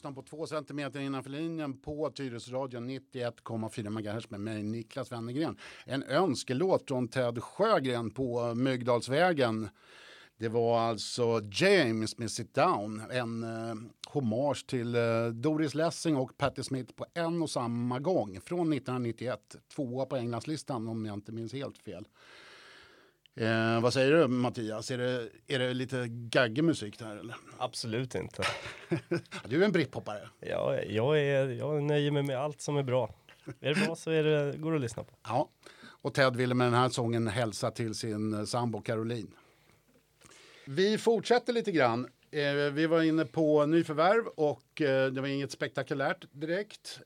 Lyssnar 0.06 0.22
på 0.24 0.30
två 0.30 0.48
centimeter 0.48 1.00
innanför 1.00 1.30
linjen 1.30 1.78
på 1.82 2.10
Tyresöradion 2.10 2.90
91,4 2.90 3.90
MHz 3.90 4.30
med 4.30 4.40
mig 4.40 4.64
Niklas 4.64 5.12
Wennergren. 5.12 5.58
En 5.86 6.04
önskelåt 6.04 6.88
från 6.88 7.08
Ted 7.08 7.44
Sjögren 7.44 8.12
på 8.12 8.56
Myggdalsvägen. 8.56 9.70
Det 10.38 10.50
var 10.50 10.80
alltså 10.80 11.42
James 11.52 12.18
med 12.18 12.32
Sit 12.32 12.54
Down, 12.54 13.02
en 13.12 13.44
eh, 13.44 13.76
hommage 14.08 14.68
till 14.68 14.96
eh, 14.96 15.28
Doris 15.34 15.76
Lessing 15.76 16.16
och 16.16 16.38
Patti 16.38 16.64
Smith 16.64 16.94
på 16.94 17.06
en 17.14 17.42
och 17.42 17.50
samma 17.50 18.00
gång 18.00 18.42
från 18.42 18.74
1991. 18.74 19.56
Tvåa 19.76 20.06
på 20.06 20.16
Englandslistan 20.16 20.88
om 20.88 21.06
jag 21.06 21.14
inte 21.14 21.32
minns 21.32 21.54
helt 21.54 21.78
fel. 21.78 22.08
Eh, 23.38 23.82
vad 23.82 23.94
säger 23.94 24.12
du 24.12 24.28
Mattias? 24.28 24.92
Är 24.92 24.98
det, 24.98 25.30
är 25.48 25.60
det 25.60 25.74
lite 25.74 26.06
gaggig 26.10 26.64
musik 26.64 27.00
där 27.00 27.18
eller? 27.18 27.36
Absolut 27.58 28.16
inte. 28.16 28.44
du 29.48 29.62
är 29.62 29.66
en 29.66 29.72
brittpoppare. 29.72 30.30
Ja, 30.40 30.82
jag, 30.82 31.20
är, 31.20 31.50
jag 31.50 31.84
nöjer 31.84 32.12
mig 32.12 32.24
med 32.24 32.38
allt 32.38 32.62
som 32.62 32.78
är 32.78 32.84
bra. 32.84 33.16
Är 33.60 33.74
det 33.74 33.86
bra 33.86 33.96
så 33.96 34.12
är 34.12 34.24
det, 34.24 34.58
går 34.58 34.72
det 34.72 34.76
att 34.76 34.82
lyssna 34.82 35.04
på. 35.04 35.14
Ja, 35.24 35.50
och 35.86 36.14
Ted 36.14 36.36
ville 36.36 36.56
med 36.56 36.68
den 36.68 36.74
här 36.74 36.90
sången 36.90 37.28
hälsa 37.28 37.72
till 37.72 37.96
sin 37.96 38.34
eh, 38.34 38.46
sambo 38.46 38.82
Caroline. 38.82 39.32
Vi 40.66 40.98
fortsätter 40.98 41.54
lite 41.54 41.72
grann. 41.72 42.08
Eh, 42.32 42.54
vi 42.54 42.88
var 42.88 43.02
inne 43.02 43.26
på 43.26 43.66
nyförvärv 43.66 44.28
och 44.28 44.82
eh, 44.82 45.12
det 45.12 45.22
var 45.22 45.28
inget 45.28 45.52
spektakulärt 45.52 46.26
direkt. 46.32 47.00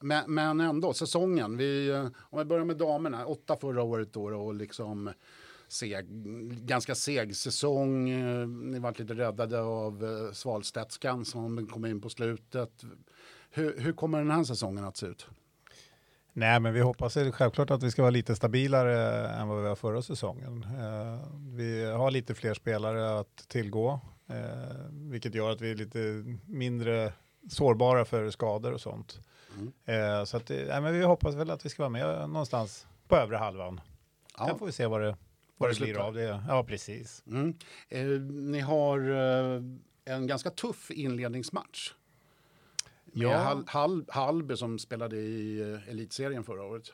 Men, 0.00 0.34
men 0.34 0.60
ändå, 0.60 0.94
säsongen. 0.94 1.56
Vi, 1.56 1.90
eh, 1.90 2.06
om 2.20 2.38
vi 2.38 2.44
börjar 2.44 2.64
med 2.64 2.76
damerna, 2.76 3.26
åtta 3.26 3.56
förra 3.56 3.82
året 3.82 4.12
då 4.12 4.24
och 4.24 4.54
liksom 4.54 5.10
seg, 5.68 6.06
ganska 6.66 6.94
seg 6.94 7.36
säsong. 7.36 8.10
Eh, 8.10 8.48
ni 8.48 8.78
varit 8.78 8.98
lite 8.98 9.14
räddade 9.14 9.60
av 9.60 10.04
eh, 10.04 10.32
Svalstedtskan 10.32 11.24
som 11.24 11.66
kom 11.66 11.86
in 11.86 12.00
på 12.00 12.08
slutet. 12.08 12.84
Hur, 13.50 13.80
hur 13.80 13.92
kommer 13.92 14.18
den 14.18 14.30
här 14.30 14.44
säsongen 14.44 14.84
att 14.84 14.96
se 14.96 15.06
ut? 15.06 15.26
Nej, 16.32 16.60
men 16.60 16.74
vi 16.74 16.80
hoppas 16.80 17.14
självklart 17.14 17.70
att 17.70 17.82
vi 17.82 17.90
ska 17.90 18.02
vara 18.02 18.10
lite 18.10 18.36
stabilare 18.36 19.28
än 19.28 19.48
vad 19.48 19.58
vi 19.58 19.68
var 19.68 19.76
förra 19.76 20.02
säsongen. 20.02 20.66
Vi 21.56 21.84
har 21.84 22.10
lite 22.10 22.34
fler 22.34 22.54
spelare 22.54 23.18
att 23.18 23.48
tillgå, 23.48 24.00
vilket 24.90 25.34
gör 25.34 25.50
att 25.50 25.60
vi 25.60 25.70
är 25.70 25.74
lite 25.74 25.98
mindre 26.46 27.12
sårbara 27.48 28.04
för 28.04 28.30
skador 28.30 28.72
och 28.72 28.80
sånt. 28.80 29.20
Mm. 29.58 29.72
Eh, 30.18 30.24
så 30.24 30.36
att, 30.36 30.50
eh, 30.50 30.56
nej, 30.56 30.80
men 30.80 30.92
vi 30.92 31.02
hoppas 31.04 31.34
väl 31.34 31.50
att 31.50 31.64
vi 31.64 31.68
ska 31.68 31.82
vara 31.82 31.90
med 31.90 32.30
någonstans 32.30 32.86
på 33.08 33.16
övre 33.16 33.36
halvan. 33.36 33.80
Ja. 34.38 34.46
Sen 34.46 34.58
får 34.58 34.66
vi 34.66 34.72
se 34.72 34.86
vad 34.86 35.00
det, 35.00 35.16
vad 35.56 35.70
det 35.70 35.80
blir 35.80 35.98
av 35.98 36.14
det. 36.14 36.42
Ja, 36.48 36.64
precis. 36.64 37.22
Mm. 37.26 37.54
Eh, 37.88 38.06
ni 38.30 38.60
har 38.60 38.98
eh, 39.10 39.62
en 40.14 40.26
ganska 40.26 40.50
tuff 40.50 40.90
inledningsmatch. 40.90 41.92
Med 43.04 43.22
Ja. 43.26 43.36
Hall, 43.36 43.64
Hall, 43.66 44.04
Hallby 44.08 44.56
som 44.56 44.78
spelade 44.78 45.16
i 45.16 45.60
eh, 45.60 45.88
elitserien 45.88 46.44
förra 46.44 46.62
året. 46.64 46.92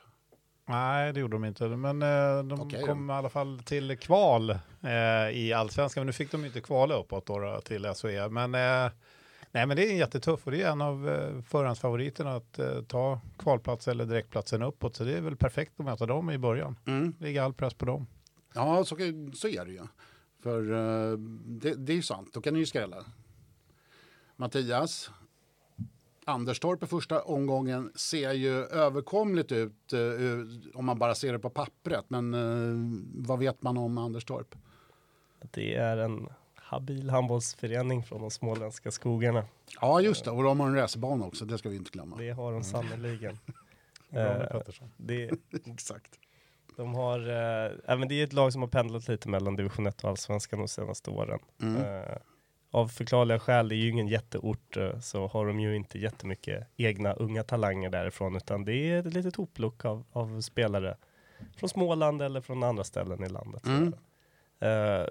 Nej, 0.67 1.13
det 1.13 1.19
gjorde 1.19 1.35
de 1.35 1.45
inte. 1.45 1.67
Men 1.67 2.01
eh, 2.01 2.43
de 2.43 2.69
då. 2.69 2.85
kom 2.85 3.09
i 3.09 3.13
alla 3.13 3.29
fall 3.29 3.59
till 3.65 3.97
kval 3.97 4.49
eh, 4.81 5.29
i 5.31 5.53
allsvenskan. 5.55 6.01
Men 6.01 6.07
nu 6.07 6.13
fick 6.13 6.31
de 6.31 6.45
inte 6.45 6.61
kvala 6.61 6.95
uppåt 6.95 7.25
då, 7.25 7.39
då, 7.39 7.61
till 7.61 7.85
SHE. 7.85 8.29
Men, 8.29 8.55
eh, 8.55 8.91
nej, 9.55 9.65
men 9.65 9.77
det 9.77 9.91
är 9.91 9.95
jättetufft 9.95 10.45
och 10.45 10.51
det 10.51 10.61
är 10.61 10.71
en 10.71 10.81
av 10.81 11.09
eh, 11.09 11.41
förhandsfavoriterna 11.41 12.35
att 12.35 12.59
eh, 12.59 12.81
ta 12.81 13.21
kvalplats 13.37 13.87
eller 13.87 14.05
direktplatsen 14.05 14.61
uppåt. 14.61 14.95
Så 14.95 15.03
det 15.03 15.17
är 15.17 15.21
väl 15.21 15.35
perfekt 15.35 15.79
att 15.79 15.85
möta 15.85 16.05
dem 16.05 16.31
i 16.31 16.37
början. 16.37 16.75
Mm. 16.85 17.13
Ligga 17.19 17.43
all 17.43 17.53
press 17.53 17.73
på 17.73 17.85
dem. 17.85 18.07
Ja, 18.53 18.83
så, 18.83 18.95
så 19.33 19.47
är 19.47 19.65
det 19.65 19.71
ju. 19.71 19.81
För 20.43 20.71
eh, 20.71 21.17
det, 21.45 21.73
det 21.73 21.93
är 21.93 21.95
ju 21.95 22.01
sant, 22.01 22.29
då 22.33 22.41
kan 22.41 22.53
ni 22.53 22.59
ju 22.59 22.65
skrälla. 22.65 23.05
Mattias, 24.35 25.11
Anderstorp 26.25 26.83
i 26.83 26.85
första 26.85 27.21
omgången 27.21 27.91
ser 27.95 28.31
ju 28.31 28.53
överkomligt 28.65 29.51
ut 29.51 29.93
eh, 29.93 29.99
om 30.73 30.85
man 30.85 30.99
bara 30.99 31.15
ser 31.15 31.33
det 31.33 31.39
på 31.39 31.49
pappret. 31.49 32.05
Men 32.07 32.33
eh, 32.33 32.99
vad 33.27 33.39
vet 33.39 33.61
man 33.61 33.77
om 33.77 33.97
Anderstorp? 33.97 34.55
Det 35.51 35.75
är 35.75 35.97
en 35.97 36.29
habil 36.65 37.09
handbollsförening 37.09 38.03
från 38.03 38.21
de 38.21 38.31
småländska 38.31 38.91
skogarna. 38.91 39.45
Ja, 39.81 40.01
just 40.01 40.25
det. 40.25 40.31
Och 40.31 40.43
de 40.43 40.59
har 40.59 40.67
en 40.67 40.75
racerbana 40.75 41.25
också, 41.25 41.45
det 41.45 41.57
ska 41.57 41.69
vi 41.69 41.75
inte 41.75 41.91
glömma. 41.91 42.17
Det 42.17 42.29
har 42.29 42.51
de 42.51 42.63
sannerligen. 42.63 43.39
Bra 44.09 44.23
med 44.23 44.51
Eh, 44.51 44.87
det, 44.97 45.31
Exakt. 45.65 46.19
de 46.75 46.95
har, 46.95 47.19
eh, 47.19 47.71
även 47.85 48.07
det 48.07 48.15
är 48.15 48.23
ett 48.23 48.33
lag 48.33 48.53
som 48.53 48.61
har 48.61 48.69
pendlat 48.69 49.07
lite 49.07 49.29
mellan 49.29 49.55
division 49.55 49.87
1 49.87 50.03
och 50.03 50.09
allsvenskan 50.09 50.59
de 50.59 50.67
senaste 50.67 51.09
åren. 51.09 51.39
Mm. 51.61 51.81
Eh, 51.81 52.17
av 52.71 52.87
förklarliga 52.87 53.39
skäl, 53.39 53.69
det 53.69 53.75
är 53.75 53.77
ju 53.77 53.89
ingen 53.89 54.07
jätteort, 54.07 54.77
eh, 54.77 54.99
så 54.99 55.27
har 55.27 55.45
de 55.47 55.59
ju 55.59 55.75
inte 55.75 55.99
jättemycket 55.99 56.67
egna 56.77 57.13
unga 57.13 57.43
talanger 57.43 57.89
därifrån, 57.89 58.35
utan 58.35 58.65
det 58.65 58.73
är 58.73 58.99
ett 58.99 59.13
litet 59.13 59.35
hopplock 59.35 59.85
av, 59.85 60.03
av 60.11 60.41
spelare 60.41 60.97
från 61.57 61.69
Småland 61.69 62.21
eller 62.21 62.41
från 62.41 62.63
andra 62.63 62.83
ställen 62.83 63.23
i 63.23 63.29
landet. 63.29 63.65
Mm. 63.65 63.93
Eh, 64.59 65.07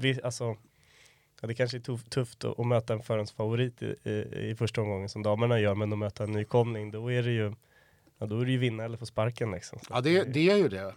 vi, 0.00 0.22
alltså, 0.22 0.56
ja, 1.40 1.48
det 1.48 1.54
kanske 1.54 1.76
är 1.76 1.80
tuff, 1.80 2.04
tufft 2.04 2.44
att, 2.44 2.58
att 2.60 2.66
möta 2.66 2.92
en 2.92 3.02
förhandsfavorit 3.02 3.82
i, 3.82 3.96
i, 4.04 4.10
i 4.50 4.54
första 4.58 4.80
omgången 4.80 5.08
som 5.08 5.22
damerna 5.22 5.60
gör, 5.60 5.74
men 5.74 5.92
att 5.92 5.98
möta 5.98 6.24
en 6.24 6.32
nykomling, 6.32 6.90
då 6.90 7.12
är 7.12 7.22
det 7.22 7.32
ju 7.32 7.54
Ja, 8.18 8.26
då 8.26 8.40
är 8.40 8.44
det 8.44 8.50
ju 8.52 8.58
vinna 8.58 8.84
eller 8.84 8.96
få 8.96 9.06
sparken 9.06 9.50
liksom. 9.50 9.78
Så 9.78 9.86
Ja, 9.90 10.00
det, 10.00 10.24
det 10.24 10.50
är 10.50 10.56
ju 10.56 10.68
det. 10.68 10.94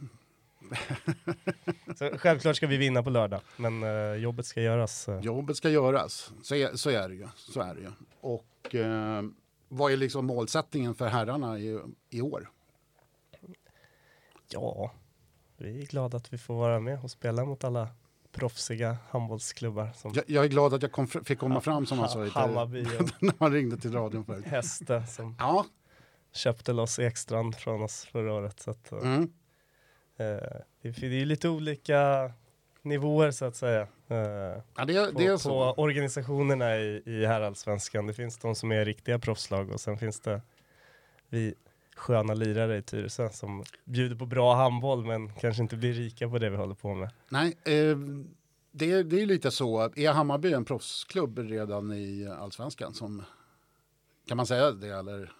Så 1.97 2.17
självklart 2.17 2.55
ska 2.55 2.67
vi 2.67 2.77
vinna 2.77 3.03
på 3.03 3.09
lördag, 3.09 3.41
men 3.57 3.83
eh, 3.83 4.13
jobbet 4.13 4.45
ska 4.45 4.61
göras. 4.61 5.07
eh. 5.09 5.19
Jobbet 5.19 5.57
ska 5.57 5.69
göras, 5.69 6.33
så 6.43 6.55
är, 6.55 6.75
så 6.75 6.89
är 6.89 7.09
det 7.09 7.15
ju. 7.15 7.27
Så 7.35 7.61
är 7.61 7.75
det 7.75 7.81
ju. 7.81 7.91
Och 8.21 8.75
eh, 8.75 9.23
vad 9.67 9.91
är 9.91 9.97
liksom 9.97 10.25
målsättningen 10.25 10.95
för 10.95 11.07
herrarna 11.07 11.59
i, 11.59 11.79
i 12.09 12.21
år? 12.21 12.49
Ja, 14.49 14.91
vi 15.57 15.81
är 15.81 15.85
glada 15.85 16.17
att 16.17 16.33
vi 16.33 16.37
får 16.37 16.53
vara 16.55 16.79
med 16.79 16.99
och 17.03 17.11
spela 17.11 17.45
mot 17.45 17.63
alla 17.63 17.87
proffsiga 18.33 18.97
handbollsklubbar 19.09 19.91
som 19.95 20.11
Jag, 20.15 20.23
jag 20.27 20.45
är 20.45 20.49
glad 20.49 20.73
att 20.73 20.81
jag 20.81 20.91
kom, 20.91 21.07
fick 21.07 21.39
komma 21.39 21.61
fram 21.61 21.85
som 21.85 21.99
han 21.99 22.09
sa 22.09 22.25
Hammarby 22.25 22.83
när 23.19 23.33
man 23.37 23.53
ringde 23.53 23.77
till 23.77 23.93
radion 23.93 24.25
förut. 24.25 24.45
Häste 24.45 25.03
som 25.07 25.35
Ja, 25.39 25.65
köpte 26.33 26.73
loss 26.73 26.99
Ekstrand 26.99 27.55
från 27.55 27.81
oss 27.81 28.05
förra 28.05 28.33
året. 28.33 28.59
Så 28.59 28.71
att, 28.71 28.91
eh, 28.91 28.97
mm. 28.99 29.21
eh, 30.17 30.25
det, 30.81 30.89
det 30.91 31.05
är 31.05 31.09
ju 31.09 31.25
lite 31.25 31.49
olika 31.49 32.31
nivåer 32.81 33.31
så 33.31 33.45
att 33.45 33.55
säga. 33.55 33.81
Eh, 34.07 34.17
ja 34.17 34.85
det, 34.87 35.11
på, 35.11 35.19
det 35.19 35.25
är 35.25 35.49
på 35.49 35.81
organisationerna 35.81 36.77
i, 36.77 37.03
i 37.05 37.25
herrallsvenskan. 37.25 38.07
Det 38.07 38.13
finns 38.13 38.37
de 38.37 38.55
som 38.55 38.71
är 38.71 38.85
riktiga 38.85 39.19
proffslag 39.19 39.71
och 39.71 39.81
sen 39.81 39.97
finns 39.97 40.19
det 40.19 40.41
vi 41.29 41.55
sköna 41.95 42.33
lirare 42.33 42.77
i 42.77 42.81
Tyresö 42.81 43.29
som 43.29 43.63
bjuder 43.85 44.15
på 44.15 44.25
bra 44.25 44.55
handboll 44.55 45.05
men 45.05 45.33
kanske 45.33 45.61
inte 45.63 45.75
blir 45.77 45.93
rika 45.93 46.29
på 46.29 46.39
det 46.39 46.49
vi 46.49 46.57
håller 46.57 46.75
på 46.75 46.93
med. 46.95 47.11
Nej, 47.29 47.57
eh, 47.65 47.97
det, 48.71 49.03
det 49.03 49.21
är 49.21 49.25
lite 49.25 49.51
så. 49.51 49.81
Är 49.95 50.11
Hammarby 50.11 50.53
en 50.53 50.65
proffsklubb 50.65 51.39
redan 51.39 51.91
i 51.93 52.27
allsvenskan? 52.39 52.93
Som, 52.93 53.23
kan 54.27 54.37
man 54.37 54.45
säga 54.45 54.71
det 54.71 54.87
eller 54.87 55.31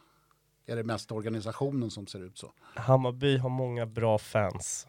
är 0.65 0.75
det 0.75 0.83
mest 0.83 1.11
organisationen 1.11 1.91
som 1.91 2.07
ser 2.07 2.23
ut 2.23 2.37
så? 2.37 2.53
Hammarby 2.75 3.37
har 3.37 3.49
många 3.49 3.85
bra 3.85 4.17
fans 4.17 4.87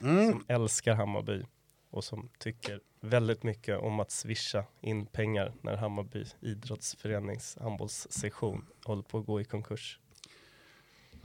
Mm. 0.00 0.30
som 0.32 0.44
älskar 0.48 0.94
Hammarby 0.94 1.42
och 1.90 2.04
som 2.04 2.28
tycker 2.38 2.80
väldigt 3.00 3.42
mycket 3.42 3.78
om 3.78 4.00
att 4.00 4.10
swisha 4.10 4.64
in 4.80 5.06
pengar 5.06 5.54
när 5.62 5.76
Hammarby 5.76 6.24
idrottsförenings 6.40 7.58
handbollssektion 7.60 8.66
håller 8.84 9.02
på 9.02 9.18
att 9.18 9.26
gå 9.26 9.40
i 9.40 9.44
konkurs. 9.44 10.00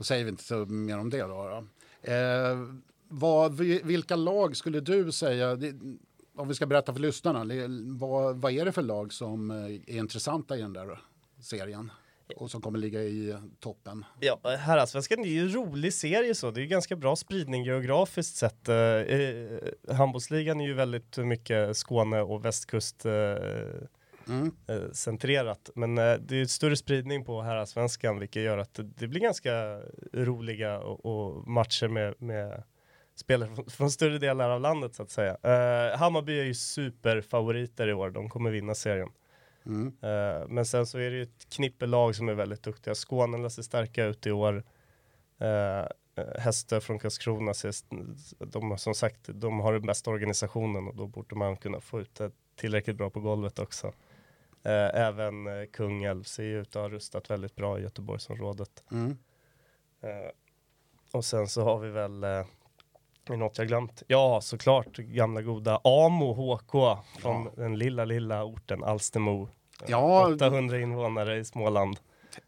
Då 0.00 0.04
säger 0.04 0.24
vi 0.24 0.30
inte 0.30 0.44
så 0.44 0.56
mer 0.66 0.98
om 0.98 1.10
det 1.10 1.22
då. 1.22 1.26
då. 1.28 1.64
Eh, 2.12 2.58
vad, 3.08 3.54
vilka 3.84 4.16
lag 4.16 4.56
skulle 4.56 4.80
du 4.80 5.12
säga, 5.12 5.58
om 6.36 6.48
vi 6.48 6.54
ska 6.54 6.66
berätta 6.66 6.92
för 6.92 7.00
lyssnarna, 7.00 7.54
vad, 7.98 8.36
vad 8.36 8.52
är 8.52 8.64
det 8.64 8.72
för 8.72 8.82
lag 8.82 9.12
som 9.12 9.50
eh, 9.50 9.56
är 9.56 9.98
intressanta 9.98 10.56
i 10.56 10.60
den 10.60 10.72
där 10.72 11.00
serien? 11.40 11.92
Och 12.36 12.50
som 12.50 12.62
kommer 12.62 12.78
ligga 12.78 13.02
i 13.02 13.36
toppen? 13.58 14.04
Ja, 14.20 14.40
herrallsvenskan 14.44 15.20
är 15.20 15.28
ju 15.28 15.40
en 15.40 15.54
rolig 15.54 15.94
serie 15.94 16.34
så. 16.34 16.50
Det 16.50 16.60
är 16.60 16.62
ju 16.62 16.68
ganska 16.68 16.96
bra 16.96 17.16
spridning 17.16 17.64
geografiskt 17.64 18.36
sett. 18.36 18.68
Eh, 18.68 18.76
eh 18.76 19.60
handbollsligan 19.88 20.60
är 20.60 20.66
ju 20.66 20.74
väldigt 20.74 21.16
mycket 21.16 21.76
Skåne 21.76 22.20
och 22.20 22.44
västkust 22.44 23.06
eh, 23.06 23.12
Mm. 24.30 24.50
eh, 24.66 24.90
centrerat. 24.92 25.70
Men 25.74 25.98
eh, 25.98 26.14
det 26.14 26.40
är 26.40 26.44
större 26.44 26.76
spridning 26.76 27.24
på 27.24 27.42
herrallsvenskan 27.42 28.18
vilket 28.18 28.42
gör 28.42 28.58
att 28.58 28.80
det, 28.98 29.08
blir 29.08 29.20
ganska 29.20 29.80
roliga 30.12 30.78
och, 30.78 31.06
och 31.06 31.48
matcher 31.48 31.88
med, 31.88 32.14
med 32.18 32.62
spelare 33.14 33.54
från, 33.54 33.70
från 33.70 33.90
större 33.90 34.18
delar 34.18 34.50
av 34.50 34.60
landet 34.60 34.94
så 34.94 35.02
att 35.02 35.10
säga. 35.10 35.36
Eh, 35.42 35.98
Hammarby 35.98 36.40
är 36.40 36.44
ju 36.44 36.54
superfavoriter 36.54 37.88
i 37.88 37.92
år. 37.92 38.10
De 38.10 38.28
kommer 38.28 38.50
vinna 38.50 38.74
serien. 38.74 39.08
Mm. 39.66 39.86
Eh, 39.86 40.48
men 40.48 40.66
sen 40.66 40.86
så 40.86 40.98
är 40.98 41.10
det 41.10 41.16
ju 41.16 41.22
ett 41.22 41.48
knippe 41.50 41.86
lag 41.86 42.16
som 42.16 42.28
är 42.28 42.34
väldigt 42.34 42.62
duktiga. 42.62 42.94
Skåne 42.94 43.50
ser 43.50 43.62
starka 43.62 44.04
ut 44.04 44.26
i 44.26 44.30
år. 44.30 44.64
Hästö 46.38 46.80
från 46.80 46.98
Karlskrona, 46.98 47.52
de, 48.38 48.70
har 48.70 48.76
som 48.76 48.94
sagt, 48.94 49.20
de 49.26 49.60
har 49.60 49.72
den 49.72 49.82
bästa 49.82 50.10
organisationen 50.10 50.88
och 50.88 50.96
då 50.96 51.06
borde 51.06 51.34
man 51.34 51.56
kunna 51.56 51.80
få 51.80 52.00
ut 52.00 52.14
det 52.14 52.30
tillräckligt 52.56 52.96
bra 52.96 53.10
på 53.10 53.20
golvet 53.20 53.58
också. 53.58 53.92
Eh, 54.64 55.00
även 55.00 55.46
eh, 55.46 55.66
Kungälv 55.72 56.22
ser 56.24 56.42
ju 56.42 56.60
ut 56.60 56.76
att 56.76 56.82
ha 56.82 56.88
rustat 56.88 57.30
väldigt 57.30 57.56
bra 57.56 57.78
i 57.78 57.82
Göteborgsområdet. 57.82 58.84
Mm. 58.92 59.18
Eh, 60.02 60.30
och 61.12 61.24
sen 61.24 61.48
så 61.48 61.64
har 61.64 61.78
vi 61.78 61.90
väl, 61.90 62.24
eh, 62.24 62.30
är 63.30 63.36
något 63.36 63.58
jag 63.58 63.68
glömt? 63.68 64.02
Ja, 64.06 64.40
såklart 64.40 64.96
gamla 64.96 65.42
goda 65.42 65.80
Amo 65.84 66.32
HK 66.34 66.72
från 67.20 67.44
Ja. 67.44 67.50
den 67.56 67.78
lilla, 67.78 68.04
lilla 68.04 68.44
orten 68.44 68.84
Alstermo. 68.84 69.48
Ja. 69.86 70.28
800 70.34 70.78
invånare 70.80 71.38
i 71.38 71.44
Småland. 71.44 71.96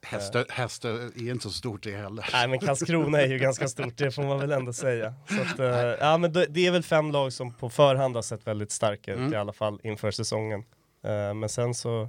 Hästö, 0.02 0.44
Hästö 0.50 0.88
är 1.16 1.30
inte 1.30 1.42
så 1.42 1.50
stort 1.50 1.82
det 1.82 1.96
heller. 1.96 2.28
Nej 2.32 2.48
men 2.48 2.58
Karlskrona 2.58 3.20
är 3.20 3.26
ju 3.26 3.38
ganska 3.38 3.68
stort, 3.68 3.96
det 3.96 4.10
får 4.10 4.22
man 4.22 4.38
väl 4.38 4.52
ändå 4.52 4.72
säga. 4.72 5.14
Så 5.28 5.62
att, 5.62 5.98
ja 6.00 6.18
men 6.18 6.32
det, 6.32 6.46
det 6.46 6.66
är 6.66 6.70
väl 6.70 6.82
fem 6.82 7.10
lag 7.12 7.32
som 7.32 7.54
på 7.54 7.68
förhand 7.70 8.14
har 8.14 8.22
sett 8.22 8.46
väldigt 8.46 8.70
starka 8.72 9.12
ut 9.12 9.18
Mm. 9.18 9.32
i 9.32 9.36
alla 9.36 9.52
fall 9.52 9.80
inför 9.82 10.10
säsongen. 10.10 10.64
Eh, 11.02 11.34
men 11.34 11.48
sen 11.48 11.74
så, 11.74 12.08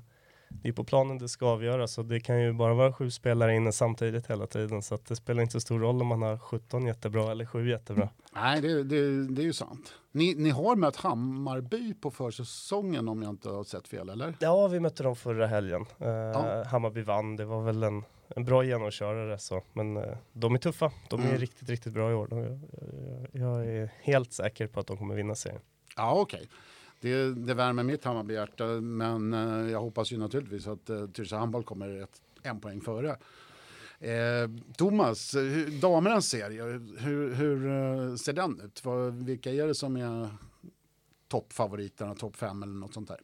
det 0.49 0.69
är 0.69 0.73
på 0.73 0.83
planen 0.83 1.17
det 1.17 1.29
ska 1.29 1.45
avgöras 1.45 1.93
så 1.93 2.03
det 2.03 2.19
kan 2.19 2.41
ju 2.41 2.53
bara 2.53 2.73
vara 2.73 2.93
sju 2.93 3.11
spelare 3.11 3.55
inne 3.55 3.71
samtidigt 3.71 4.27
hela 4.29 4.47
tiden. 4.47 4.81
Så 4.81 4.95
att 4.95 5.05
det 5.05 5.15
spelar 5.15 5.41
inte 5.41 5.51
så 5.53 5.59
stor 5.59 5.79
roll 5.79 6.01
om 6.01 6.07
man 6.07 6.21
har 6.21 6.37
17 6.37 6.85
jättebra 6.85 7.31
eller 7.31 7.45
7 7.45 7.69
jättebra. 7.69 8.09
Nej, 8.35 8.61
det, 8.61 8.83
det, 8.83 9.27
det 9.27 9.41
är 9.41 9.45
ju 9.45 9.53
sant. 9.53 9.93
Ni, 10.11 10.35
ni 10.35 10.49
har 10.49 10.75
mött 10.75 10.95
Hammarby 10.95 11.93
på 11.93 12.11
försäsongen 12.11 13.09
om 13.09 13.21
jag 13.23 13.29
inte 13.29 13.49
har 13.49 13.63
sett 13.63 13.87
fel, 13.87 14.09
eller? 14.09 14.33
Ja, 14.39 14.67
vi 14.67 14.79
mötte 14.79 15.03
dem 15.03 15.15
förra 15.15 15.47
helgen. 15.47 15.85
Eh, 15.99 16.07
Ja. 16.09 16.63
Hammarby 16.63 17.01
vann, 17.01 17.35
det 17.35 17.45
var 17.45 17.61
väl 17.61 17.83
en, 17.83 18.03
en 18.35 18.45
bra 18.45 18.63
genomkörare 18.63 19.37
så. 19.39 19.61
Men 19.73 19.97
eh, 19.97 20.03
de 20.33 20.53
är 20.55 20.59
tuffa, 20.59 20.91
de 21.09 21.21
är 21.21 21.25
Mm. 21.27 21.37
riktigt, 21.37 21.69
riktigt 21.69 21.93
bra 21.93 22.11
i 22.11 22.13
år. 22.13 22.27
De, 22.27 22.39
jag, 22.41 23.27
jag, 23.31 23.67
är 23.67 23.89
helt 24.01 24.33
säker 24.33 24.67
på 24.67 24.79
att 24.79 24.87
de 24.87 24.97
kommer 24.97 25.15
vinna 25.15 25.35
serien. 25.35 25.61
Ja, 25.97 26.13
okej. 26.21 26.49
Det, 27.03 27.33
det 27.33 27.53
värmer 27.53 27.83
mitt 27.83 28.03
Hammarbyhjärta, 28.03 28.65
men 28.65 29.33
eh, 29.33 29.71
jag 29.71 29.79
hoppas 29.79 30.11
ju 30.11 30.17
naturligtvis 30.17 30.67
att 30.67 30.89
uh, 30.89 31.07
Tyresö 31.07 31.35
Handboll 31.35 31.63
kommer 31.63 32.01
ett, 32.03 32.21
en 32.43 32.59
poäng 32.59 32.81
före. 32.81 33.09
Eh, 33.99 34.49
Thomas, 34.77 35.33
eh, 35.33 35.41
hur, 35.41 35.81
damernas 35.81 36.25
serie, 36.27 36.63
hur, 36.99 37.33
hur 37.33 37.67
eh, 37.67 38.15
ser 38.15 38.33
den 38.33 38.61
ut? 38.61 38.83
Vilka 39.13 39.51
är 39.51 39.67
det 39.67 39.75
som 39.75 39.97
är 39.97 40.29
toppfavoriterna, 41.27 42.15
topp 42.15 42.35
fem 42.35 42.63
eller 42.63 42.73
något 42.73 42.93
sånt 42.93 43.07
där? 43.07 43.19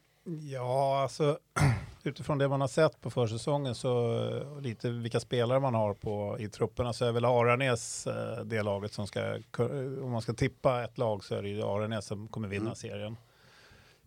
Ja, 0.52 1.02
alltså 1.02 1.40
utifrån 2.04 2.38
det 2.38 2.48
man 2.48 2.62
har 2.62 2.68
sett 2.68 3.02
på 3.02 3.10
försäsongen 3.10 3.76
så 3.76 3.92
och 4.56 4.62
lite 4.62 4.90
vilka 4.90 5.20
spelare 5.20 5.60
man 5.60 5.76
har 5.76 5.94
på 5.94 6.38
i 6.40 6.50
trupperna 6.50 6.94
så 6.94 7.06
är 7.06 7.12
väl 7.12 7.26
Aranäs 7.26 8.08
eh, 8.08 8.44
det 8.46 8.64
laget 8.64 8.94
som 8.94 9.08
ska, 9.08 9.40
om 10.02 10.12
man 10.12 10.22
ska 10.22 10.34
tippa 10.34 10.84
ett 10.84 10.98
lag 10.98 11.24
så 11.24 11.36
är 11.36 11.42
det 11.42 11.50
ju 11.50 11.62
Aranäs 11.62 12.06
som 12.06 12.28
kommer 12.28 12.48
vinna 12.48 12.62
Mm. 12.62 12.76
serien. 12.76 13.18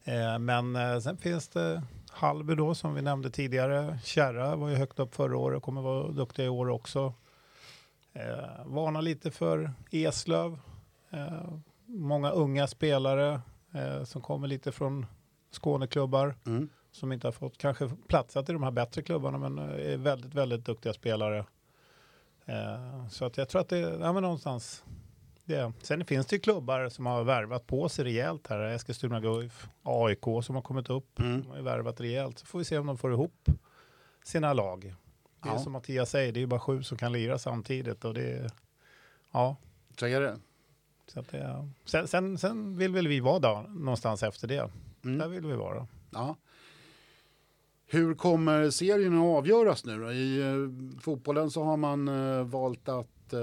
Eh, 0.04 0.38
men 0.38 0.76
eh, 0.76 0.98
sen 0.98 1.16
finns 1.16 1.48
det 1.48 1.82
Hallby 2.10 2.54
då 2.54 2.74
som 2.74 2.94
vi 2.94 3.02
nämnde 3.02 3.30
tidigare. 3.30 3.98
Kärra 4.04 4.56
var 4.56 4.68
ju 4.68 4.76
högt 4.76 4.98
upp 4.98 5.14
förra 5.14 5.38
året 5.38 5.56
och 5.56 5.62
kommer 5.62 5.82
vara 5.82 6.08
duktiga 6.08 6.46
i 6.46 6.48
år 6.48 6.68
också. 6.68 7.14
Eh, 8.12 8.64
varna 8.64 9.00
lite 9.00 9.30
för 9.30 9.72
Eslöv. 9.90 10.58
Eh, 11.10 11.52
många 11.86 12.30
unga 12.30 12.66
spelare 12.66 13.40
eh, 13.72 14.04
som 14.04 14.22
kommer 14.22 14.48
lite 14.48 14.72
från 14.72 15.06
Skåneklubbar 15.50 16.34
Mm. 16.46 16.68
som 16.92 17.12
inte 17.12 17.26
har 17.26 17.32
fått 17.32 17.58
kanske 17.58 17.90
platsat 18.08 18.48
i 18.48 18.52
de 18.52 18.62
här 18.62 18.70
bättre 18.70 19.02
klubbarna 19.02 19.38
men 19.38 19.58
eh, 19.58 19.92
är 19.92 19.96
väldigt, 19.96 20.34
väldigt 20.34 20.64
duktiga 20.64 20.92
spelare. 20.92 21.44
Så 23.10 23.24
att 23.24 23.36
jag 23.36 23.48
tror 23.48 23.60
att 23.60 23.68
det 23.68 23.78
är 23.78 24.00
ja, 24.00 24.12
någonstans 24.12 24.84
det. 25.52 25.72
Sen 25.82 26.04
finns 26.04 26.26
det 26.26 26.36
ju 26.36 26.40
klubbar 26.40 26.88
som 26.88 27.06
har 27.06 27.24
värvat 27.24 27.66
på 27.66 27.88
sig 27.88 28.04
rejält 28.04 28.46
här. 28.46 28.60
Eskilstuna 28.60 29.20
Guif, 29.20 29.66
AIK 29.82 30.24
som 30.42 30.54
har 30.54 30.62
kommit 30.62 30.90
upp. 30.90 31.18
Mm. 31.20 31.46
Har 31.46 31.56
ju 31.56 31.62
värvat 31.62 32.00
rejält. 32.00 32.38
Så 32.38 32.46
får 32.46 32.58
vi 32.58 32.64
se 32.64 32.78
om 32.78 32.86
de 32.86 32.98
får 32.98 33.12
ihop 33.12 33.48
sina 34.24 34.52
lag. 34.52 34.94
Det 35.42 35.48
är 35.48 35.52
Ja. 35.52 35.58
som 35.58 35.72
Mattias 35.72 36.10
säger, 36.10 36.32
det 36.32 36.38
är 36.38 36.40
ju 36.42 36.46
bara 36.46 36.60
sju 36.60 36.82
som 36.82 36.98
kan 36.98 37.12
lira 37.12 37.38
samtidigt. 37.38 38.04
Och 38.04 38.14
det 38.14 38.30
är, 38.32 38.50
ja, 39.32 39.56
Så 39.98 40.06
är 40.06 40.20
det. 40.20 40.36
så 41.06 41.20
att 41.20 41.28
det, 41.30 41.68
sen, 41.84 42.08
sen, 42.08 42.38
sen 42.38 42.76
vill 42.78 42.92
väl 42.92 43.08
vi 43.08 43.20
vara 43.20 43.38
där 43.38 43.62
någonstans 43.68 44.22
efter 44.22 44.48
det. 44.48 44.54
Där 45.02 45.10
Mm. 45.10 45.30
vill 45.30 45.46
vi 45.46 45.52
vara. 45.56 45.86
Ja. 46.10 46.36
Hur 47.86 48.14
kommer 48.14 48.70
serien 48.70 49.18
att 49.18 49.36
avgöras 49.38 49.84
nu 49.84 49.98
då? 50.00 50.12
I 50.12 50.40
eh, 50.40 51.00
fotbollen 51.00 51.50
så 51.50 51.64
har 51.64 51.76
man 51.76 52.08
eh, 52.08 52.42
valt 52.44 52.88
att 52.88 53.32
eh, 53.32 53.38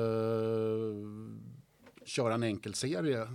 köra 2.10 2.34
en 2.34 2.44
enkelserie. 2.44 3.28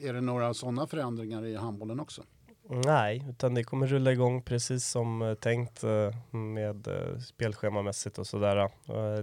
Är 0.00 0.12
det 0.12 0.20
några 0.20 0.54
sådana 0.54 0.86
förändringar 0.86 1.44
i 1.44 1.56
handbollen 1.56 2.00
också? 2.00 2.22
Nej, 2.68 3.24
utan 3.28 3.54
det 3.54 3.64
kommer 3.64 3.86
rulla 3.86 4.12
igång 4.12 4.42
precis 4.42 4.86
som 4.86 5.22
eh, 5.22 5.34
tänkt 5.34 5.84
eh, 5.84 6.14
med 6.36 6.88
uh, 6.88 7.18
spelschemamässigt 7.18 8.18
och 8.18 8.26
sådär. 8.26 8.56
Eh, 8.56 8.70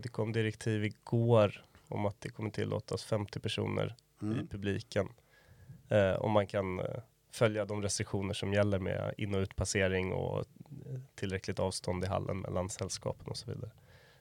det 0.03 0.09
kom 0.11 0.31
direktiv 0.31 0.85
igår 0.85 1.65
om 1.87 2.05
att 2.05 2.21
det 2.21 2.29
kommer 2.29 2.49
tillåtas 2.49 3.03
50 3.03 3.39
personer 3.39 3.95
i 4.21 4.25
Mm. 4.25 4.47
publiken. 4.47 5.07
Eh, 5.89 6.11
och 6.13 6.29
man 6.29 6.47
kan 6.47 6.79
eh, 6.79 6.85
följa 7.31 7.65
de 7.65 7.81
restriktioner 7.81 8.33
som 8.33 8.53
gäller 8.53 8.79
med 8.79 9.13
in 9.17 9.35
och 9.35 9.39
utpassering 9.41 10.13
och 10.13 10.39
eh, 10.39 10.45
tillräckligt 11.15 11.59
avstånd 11.59 12.03
i 12.03 12.07
hallen 12.07 12.39
mellan 12.39 12.69
sällskapen 12.69 13.27
och 13.27 13.37
så 13.37 13.51
vidare. 13.51 13.71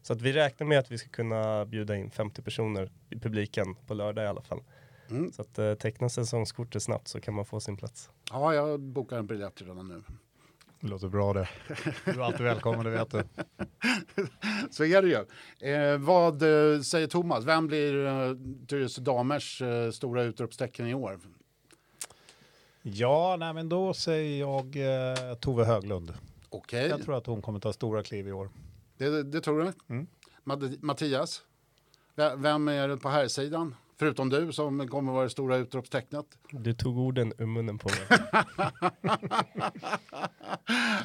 Så 0.03 0.13
att 0.13 0.23
vi 0.23 0.33
räknar 0.33 0.67
med 0.67 0.79
att 0.79 0.91
vi 0.91 0.99
ska 0.99 1.09
kunna 1.09 1.65
bjuda 1.65 1.97
in 1.97 2.11
50 2.11 2.43
personer 2.43 2.91
i 3.11 3.19
publiken 3.19 3.75
på 3.87 3.95
lördag 3.95 4.25
i 4.25 4.29
alla 4.29 4.43
fall. 4.43 4.63
Mm. 5.11 5.33
Så 5.33 5.43
att 5.43 5.59
eh, 5.59 5.75
teckna 5.75 6.09
säsongskortet 6.09 6.83
snabbt 6.83 7.09
så 7.09 7.21
kan 7.21 7.35
man 7.35 7.45
få 7.45 7.61
sin 7.61 7.77
plats. 7.77 8.11
Ja, 8.31 8.55
jag 8.55 8.81
bokar 8.81 9.19
en 9.19 9.27
biljett 9.27 9.63
redan 9.63 9.89
nu. 9.89 10.03
Det 10.81 10.89
låter 10.89 11.09
bra 11.09 11.33
det. 11.33 11.49
Du 12.05 12.11
är 12.11 12.21
alltid 12.21 12.41
välkommen, 12.41 12.85
det 12.85 12.91
vet 12.91 13.11
du. 13.11 13.23
Så 14.71 14.85
är 14.85 15.03
det 15.03 15.09
ju. 15.09 15.25
Eh, 15.73 15.99
vad 15.99 16.43
eh, 16.43 16.81
säger 16.81 17.07
Thomas? 17.07 17.45
Vem 17.45 17.67
blir 17.67 18.07
eh, 18.07 18.37
Tyresö 18.67 19.03
Damers 19.03 19.63
eh, 19.63 19.91
stora 19.91 20.23
utropstecken 20.23 20.87
i 20.87 20.95
år? 20.95 21.21
Ja, 22.83 23.37
nej, 23.39 23.53
men 23.55 23.69
då 23.69 23.95
säger 23.95 24.41
jag 24.41 24.77
eh, 24.77 25.35
Tove 25.35 25.65
Höglund. 25.65 26.15
Okej, 26.49 26.89
Jag 26.89 27.03
tror 27.03 27.17
att 27.17 27.27
hon 27.27 27.43
kommer 27.43 27.61
ta 27.61 27.73
stora 27.73 28.03
kliv 28.03 28.29
i 28.29 28.33
år. 28.33 28.51
Det, 28.99 29.23
det 29.23 29.41
tror 29.41 29.63
du? 29.65 29.73
Mm. 29.95 30.07
Mattias? 30.81 31.43
Vem 32.37 32.69
är 32.69 32.89
det 32.89 32.97
på 32.97 33.09
här 33.09 33.29
sidan? 33.29 33.75
Förutom 33.99 34.29
du 34.29 34.53
som 34.53 34.89
kommer 34.89 35.13
vara 35.13 35.25
det 35.25 35.31
stora 35.31 35.57
utropstecknet. 35.57 36.27
Du 36.51 36.73
tog 36.75 36.99
orden 36.99 37.33
ur 37.39 37.47
munnen 37.47 37.79
på 37.79 37.89
mig. 37.89 38.19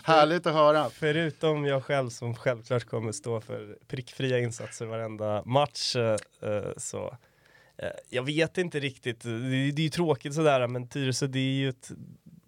Härligt 0.03 0.47
att 0.47 0.53
höra. 0.53 0.89
Förutom 0.89 1.65
jag 1.65 1.83
själv 1.83 2.09
som 2.09 2.35
självklart 2.35 2.83
kommer 2.85 3.11
stå 3.11 3.41
för 3.41 3.77
prickfria 3.87 4.39
insatser 4.39 4.85
varenda 4.85 5.43
match 5.45 5.95
eh, 5.95 6.17
eh, 6.41 6.71
så 6.77 7.17
eh, 7.77 7.89
jag 8.09 8.23
vet 8.23 8.57
inte 8.57 8.79
riktigt. 8.79 9.21
Det, 9.21 9.29
är- 9.29 9.71
det 9.71 9.81
är 9.81 9.83
ju 9.83 9.89
tråkigt 9.89 10.33
sådär 10.33 10.67
men 10.67 10.87
Tyresö 10.87 11.27
det 11.27 11.39
är 11.39 11.53
ju 11.53 11.69
ett, 11.69 11.91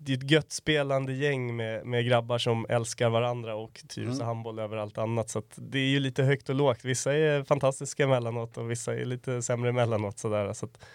det 0.10 0.14
är 0.14 0.18
ett 0.18 0.32
gött 0.32 0.52
spelande 0.52 1.14
gäng 1.14 1.56
med, 1.56 1.86
med 1.86 2.06
grabbar 2.06 2.38
som 2.38 2.66
älskar 2.70 3.10
varandra 3.10 3.56
och 3.56 3.82
Tyresö 3.90 4.14
Mm. 4.14 4.28
handboll 4.28 4.60
över 4.60 4.78
allt 4.78 4.98
annat 4.98 5.30
så 5.30 5.40
att 5.40 5.54
det 5.58 5.80
är 5.80 5.88
ju 5.90 6.00
lite 6.00 6.24
högt 6.24 6.50
och 6.50 6.56
lågt. 6.56 6.86
Vissa 6.86 7.14
är 7.14 7.44
fantastiska 7.44 8.04
emellanåt 8.04 8.58
och 8.58 8.72
vissa 8.72 8.96
är 8.96 9.06
lite 9.06 9.42
sämre 9.42 9.70
emellanåt 9.70 10.20
sådär 10.20 10.54
så 10.54 10.66
att 10.66 10.86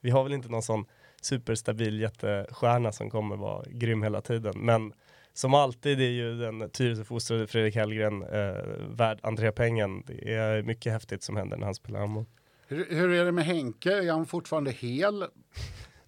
vi 0.00 0.10
har 0.10 0.24
väl 0.24 0.32
inte 0.32 0.48
någon 0.48 0.62
sån 0.62 0.84
superstabil 1.20 2.00
jättestjärna 2.00 2.92
som 2.92 3.10
kommer 3.10 3.36
vara 3.36 3.64
grym 3.68 4.02
hela 4.02 4.20
tiden 4.20 4.54
men 4.56 4.92
som 5.32 5.54
alltid 5.54 6.00
är 6.00 6.10
ju 6.10 6.38
den 6.38 6.70
Tyresöfostrade 6.70 7.46
Fredrik 7.46 7.76
Hellgren 7.76 8.22
eh, 8.22 8.54
värd 8.88 9.18
entrépengen. 9.22 10.02
Det 10.06 10.34
är 10.34 10.62
mycket 10.62 10.92
häftigt 10.92 11.22
som 11.22 11.36
händer 11.36 11.56
när 11.56 11.64
han 11.64 11.74
spelar 11.74 12.00
handboll. 12.00 12.24
Hur, 12.66 12.86
hur 12.90 13.12
är 13.12 13.24
det 13.24 13.32
med 13.32 13.44
Henke? 13.44 13.92
Är 13.92 14.12
han 14.12 14.26
fortfarande 14.26 14.70
hel? 14.70 15.24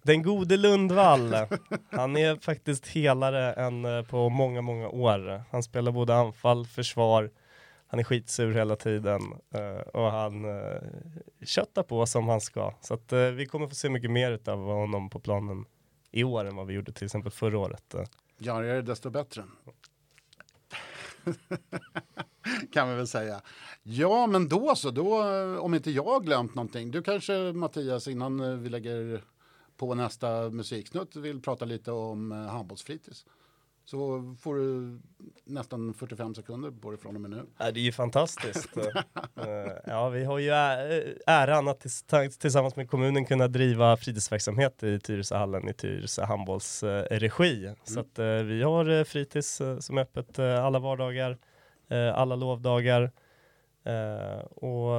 Den 0.07 0.23
gode 0.23 0.57
Lundvall, 0.57 1.35
han 1.89 2.17
är 2.17 2.35
faktiskt 2.35 2.87
helare 2.87 3.53
än 3.53 3.85
eh, 3.85 4.03
på 4.03 4.29
många, 4.29 4.61
många 4.61 4.89
år. 4.89 5.43
Han 5.51 5.63
spelar 5.63 5.91
både 5.91 6.15
anfall, 6.15 6.65
försvar, 6.65 7.31
han 7.87 7.99
är 7.99 8.03
skitsur 8.03 8.53
hela 8.53 8.75
tiden 8.75 9.21
eh, 9.53 9.87
och 9.93 10.11
han 10.11 10.45
uh, 10.45 10.81
köttar 11.45 11.83
på 11.83 12.05
som 12.05 12.27
han 12.27 12.41
ska. 12.41 12.73
Så 12.81 12.93
att 12.93 13.13
vi 13.13 13.45
kommer 13.45 13.67
få 13.67 13.75
se 13.75 13.89
mycket 13.89 14.11
mer 14.11 14.39
av 14.45 14.65
honom 14.65 15.09
på 15.09 15.19
planen 15.19 15.65
i 16.11 16.23
år 16.23 16.45
än 16.45 16.55
vad 16.55 16.67
vi 16.67 16.73
gjorde 16.73 16.91
till 16.91 17.05
exempel 17.05 17.31
förra 17.31 17.59
året. 17.59 17.95
Ja, 18.37 18.59
det 18.59 18.67
är 18.67 18.81
desto 18.81 19.09
bättre. 19.09 19.43
kan 22.73 22.89
vi 22.89 22.95
väl 22.95 23.07
säga. 23.07 23.41
Ja, 23.83 24.27
men 24.27 24.49
då 24.49 24.75
så. 24.75 24.91
Då, 24.91 25.23
om 25.59 25.73
inte 25.73 25.91
jag 25.91 26.03
har 26.03 26.19
glömt 26.19 26.55
någonting. 26.55 26.91
Du 26.91 27.03
kanske, 27.03 27.33
Mattias, 27.53 28.07
innan 28.07 28.63
vi 28.63 28.69
lägger 28.69 29.21
på 29.77 29.95
nästa 29.95 30.49
musiksnutt 30.49 31.15
vill 31.15 31.41
prata 31.41 31.65
lite 31.65 31.91
om 31.91 32.31
eh, 32.31 32.37
handbollsfritids. 32.37 33.25
så 33.85 34.35
får 34.39 34.55
du 34.55 34.99
nästan 35.43 35.93
45 35.93 36.35
sekunder 36.35 36.71
på 36.71 36.91
dig 36.91 36.99
från 36.99 37.15
och 37.15 37.21
med 37.21 37.31
nu. 37.31 37.45
Ja, 37.57 37.71
det 37.71 37.79
är 37.79 37.83
ju 37.83 37.91
fantastiskt. 37.91 38.77
Eh, 39.37 39.73
ja, 39.85 40.09
vi 40.09 40.23
har 40.23 40.39
ju 40.39 40.49
äran 41.27 41.67
att 41.67 41.85
tillsammans 42.39 42.75
med 42.75 42.89
kommunen 42.89 43.25
kunna 43.25 43.47
driva 43.47 43.97
fritidsverksamhet 43.97 44.83
i 44.83 44.99
Tyresöhallen 44.99 45.69
i 45.69 45.73
Tyresö 45.73 46.25
handbolls 46.25 46.83
eh, 46.83 47.03
regi. 47.03 47.73
Så 47.83 47.99
att, 47.99 48.19
eh, 48.19 48.25
vi 48.25 48.63
har 48.63 49.03
fritids 49.03 49.61
som 49.79 49.97
är 49.97 50.01
öppet 50.01 50.39
alla 50.39 50.79
vardagar, 50.79 51.37
alla 52.13 52.35
lovdagar. 52.35 53.11
Och 54.49 54.91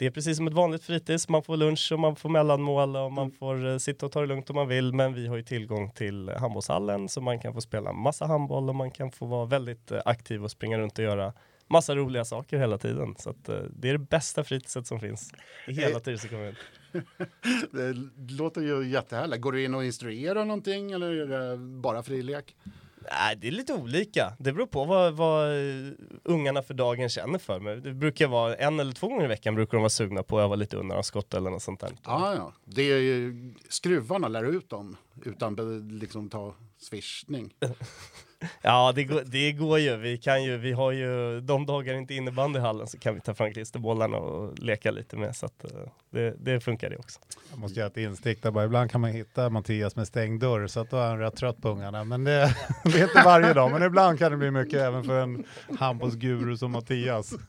det 0.00 0.06
är 0.06 0.10
precis 0.10 0.36
som 0.36 0.46
ett 0.46 0.52
vanligt 0.52 0.84
fritids, 0.84 1.28
man 1.28 1.42
får 1.42 1.56
lunch 1.56 1.92
och 1.92 1.98
man 1.98 2.16
får 2.16 2.28
mellanmål 2.28 2.96
och 2.96 3.12
man 3.12 3.30
får 3.30 3.68
eh, 3.68 3.78
sitta 3.78 4.06
och 4.06 4.12
ta 4.12 4.20
det 4.20 4.26
lugnt 4.26 4.50
om 4.50 4.56
man 4.56 4.68
vill. 4.68 4.94
Men 4.94 5.14
vi 5.14 5.26
har 5.26 5.36
ju 5.36 5.42
tillgång 5.42 5.90
till 5.90 6.28
handbollshallen 6.28 7.08
så 7.08 7.20
man 7.20 7.40
kan 7.40 7.54
få 7.54 7.60
spela 7.60 7.92
massa 7.92 8.26
handboll 8.26 8.68
och 8.68 8.74
man 8.74 8.90
kan 8.90 9.10
få 9.10 9.26
vara 9.26 9.46
väldigt 9.46 9.90
eh, 9.90 10.00
aktiv 10.04 10.44
och 10.44 10.50
springa 10.50 10.78
runt 10.78 10.98
och 10.98 11.04
göra 11.04 11.32
massa 11.68 11.94
roliga 11.94 12.24
saker 12.24 12.58
hela 12.58 12.78
tiden. 12.78 13.14
Så 13.18 13.30
att, 13.30 13.48
eh, 13.48 13.56
det 13.70 13.88
är 13.88 13.92
det 13.92 13.98
bästa 13.98 14.44
fritidset 14.44 14.86
som 14.86 15.00
finns 15.00 15.32
i 15.68 15.72
hela 15.72 16.00
Tyresö 16.00 16.28
kommun. 16.28 16.54
Det 17.72 17.92
låter 18.34 18.60
ju 18.60 18.88
jättehärligt. 18.88 19.42
Går 19.42 19.52
du 19.52 19.64
in 19.64 19.74
och 19.74 19.84
instruerar 19.84 20.44
någonting 20.44 20.92
eller 20.92 21.06
är 21.06 21.26
det 21.26 21.56
bara 21.56 22.02
frilek? 22.02 22.56
Nej, 23.00 23.36
det 23.36 23.46
är 23.46 23.52
lite 23.52 23.72
olika. 23.72 24.32
Det 24.38 24.52
beror 24.52 24.66
på 24.66 24.84
vad, 24.84 25.14
vad 25.14 25.48
eh, 25.48 25.92
ungarna 26.24 26.62
för 26.62 26.74
dagen 26.74 27.08
känner 27.08 27.38
för. 27.38 27.60
Men 27.60 27.82
det 27.82 27.94
brukar 27.94 28.28
vara 28.28 28.56
en 28.56 28.80
eller 28.80 28.92
två 28.92 29.08
gånger 29.08 29.24
i 29.24 29.28
veckan 29.28 29.54
brukar 29.54 29.72
de 29.72 29.80
vara 29.82 29.90
sugna 29.90 30.22
på 30.22 30.38
att 30.38 30.44
öva 30.44 30.54
lite 30.54 30.76
undanskott 30.76 31.34
eller 31.34 31.50
något 31.50 31.62
sånt 31.62 31.80
där. 31.80 31.90
Ja, 32.04 32.34
ja. 32.34 32.52
Det 32.64 32.82
är 32.82 32.98
ju 32.98 33.54
skruvarna 33.68 34.28
lär 34.28 34.44
ut 34.44 34.70
dem 34.70 34.96
utan 35.24 35.54
liksom 36.00 36.28
ta 36.28 36.54
swishning. 36.78 37.54
Ja, 38.62 38.92
det 38.94 39.04
går, 39.04 39.22
det 39.26 39.52
går 39.52 39.78
ju. 39.78 39.96
Vi 39.96 40.18
kan 40.18 40.44
ju, 40.44 40.56
vi 40.56 40.72
har 40.72 40.92
ju 40.92 41.40
de 41.40 41.66
dagar 41.66 41.94
inte 41.94 42.14
innebandy 42.14 42.58
i 42.58 42.62
hallen 42.62 42.86
så 42.86 42.98
kan 42.98 43.14
vi 43.14 43.20
ta 43.20 43.34
fram 43.34 43.52
klisterbollarna 43.52 44.16
och 44.16 44.58
leka 44.58 44.90
lite 44.90 45.16
med 45.16 45.36
så 45.36 45.46
att 45.46 45.64
eh, 45.64 45.70
det, 46.10 46.34
det 46.38 46.60
funkar 46.60 46.90
det 46.90 46.96
också. 46.96 47.20
Jag 47.50 47.58
måste 47.58 47.80
göra 47.80 47.90
ett 47.90 47.96
instick 47.96 48.42
där 48.42 48.50
bara. 48.50 48.64
Ibland 48.64 48.90
kan 48.90 49.00
man 49.00 49.10
hitta 49.10 49.50
Mattias 49.50 49.96
med 49.96 50.06
stängd 50.06 50.40
dörr 50.40 50.66
så 50.66 50.80
att 50.80 50.90
då 50.90 50.96
är 50.96 51.08
han 51.08 51.18
rätt 51.18 51.36
trött 51.36 51.62
på 51.62 51.68
ungarna. 51.68 52.04
Men 52.04 52.24
det, 52.24 52.56
det 52.84 52.98
är 52.98 53.02
inte 53.02 53.22
varje 53.24 53.52
dag, 53.52 53.70
men 53.70 53.82
ibland 53.82 54.18
kan 54.18 54.30
det 54.30 54.36
bli 54.36 54.50
mycket 54.50 54.80
även 54.80 55.04
för 55.04 55.20
en 55.20 55.44
handbollsguru 55.78 56.56
som 56.56 56.72
Mattias. 56.72 57.32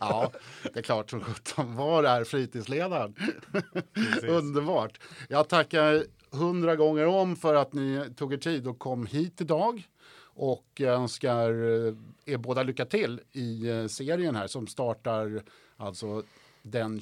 Ja, 0.00 0.32
det 0.62 0.78
är 0.78 0.82
klart 0.82 1.10
som 1.10 1.20
sjutton. 1.20 1.76
Var 1.76 2.04
är 2.04 2.24
fritidsledaren? 2.24 3.14
Underbart. 4.28 5.00
Jag 5.28 5.48
tackar 5.48 6.04
hundra 6.32 6.76
gånger 6.76 7.06
om 7.06 7.36
för 7.36 7.54
att 7.54 7.72
ni 7.72 8.04
tog 8.16 8.32
er 8.32 8.36
tid 8.36 8.66
och 8.66 8.78
kom 8.78 9.06
hit 9.06 9.40
idag. 9.40 9.88
Och 10.34 10.80
önskar 10.80 11.50
eh, 11.50 11.94
er 12.26 12.36
båda 12.36 12.62
lycka 12.62 12.84
till 12.84 13.20
i 13.32 13.68
eh, 13.68 13.86
serien 13.86 14.36
här 14.36 14.46
som 14.46 14.66
startar 14.66 15.42
alltså 15.76 16.22
den... 16.62 17.00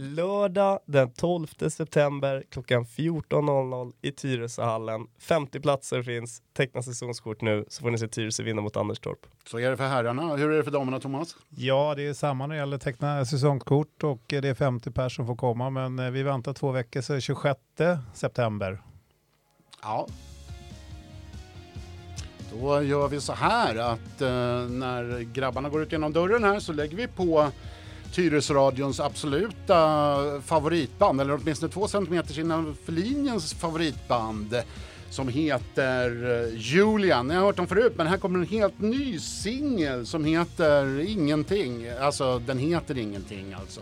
Lördag 0.00 0.78
den 0.86 1.12
12 1.12 1.46
september 1.68 2.44
klockan 2.50 2.84
14.00 2.84 3.92
i 4.02 4.12
Tyresöhallen. 4.12 5.06
50 5.18 5.60
platser 5.60 6.02
finns. 6.02 6.42
Teckna 6.56 6.82
säsongskort 6.82 7.40
nu 7.40 7.64
så 7.68 7.82
får 7.82 7.90
ni 7.90 7.98
se 7.98 8.08
Tyresö 8.08 8.42
vinna 8.42 8.62
mot 8.62 8.76
Anderstorp. 8.76 9.18
Så 9.46 9.58
är 9.58 9.70
det 9.70 9.76
för 9.76 9.88
herrarna. 9.88 10.36
Hur 10.36 10.50
är 10.50 10.56
det 10.56 10.64
för 10.64 10.70
damerna, 10.70 11.00
Thomas? 11.00 11.36
Ja, 11.48 11.94
det 11.96 12.02
är 12.02 12.14
samma 12.14 12.46
när 12.46 12.54
det 12.54 12.58
gäller 12.58 12.78
teckna 12.78 13.24
säsongskort 13.24 14.04
och 14.04 14.22
det 14.26 14.44
är 14.48 14.54
50 14.54 14.90
personer 14.90 15.08
som 15.08 15.26
får 15.26 15.36
komma. 15.36 15.70
Men 15.70 15.98
eh, 15.98 16.10
vi 16.10 16.22
väntar 16.22 16.52
två 16.52 16.70
veckor 16.70 17.00
så 17.00 17.12
är 17.12 17.14
det 17.14 17.20
26 17.20 17.60
september. 18.14 18.82
Ja. 19.82 20.06
Då 22.52 22.82
gör 22.82 23.08
vi 23.08 23.20
så 23.20 23.32
här 23.32 23.76
att 23.76 24.20
eh, 24.20 24.28
när 24.70 25.20
grabbarna 25.20 25.68
går 25.68 25.82
ut 25.82 25.92
genom 25.92 26.12
dörren 26.12 26.44
här 26.44 26.60
så 26.60 26.72
lägger 26.72 26.96
vi 26.96 27.06
på 27.06 27.50
Tyresöradions 28.12 29.00
absoluta 29.00 30.40
favoritband, 30.44 31.20
eller 31.20 31.34
åtminstone 31.34 31.72
två 31.72 31.88
centimeter 31.88 32.40
innanför 32.40 32.92
linjens 32.92 33.54
favoritband 33.54 34.56
som 35.10 35.28
heter 35.28 36.30
eh, 36.44 36.58
Julian. 36.58 37.28
Ni 37.28 37.34
har 37.34 37.42
hört 37.42 37.56
dem 37.56 37.66
förut, 37.66 37.92
men 37.96 38.06
här 38.06 38.16
kommer 38.16 38.38
en 38.38 38.46
helt 38.46 38.80
ny 38.80 39.18
singel 39.18 40.06
som 40.06 40.24
heter 40.24 41.00
Ingenting. 41.00 41.88
Alltså, 42.00 42.38
den 42.38 42.58
heter 42.58 42.98
Ingenting 42.98 43.54
alltså. 43.60 43.80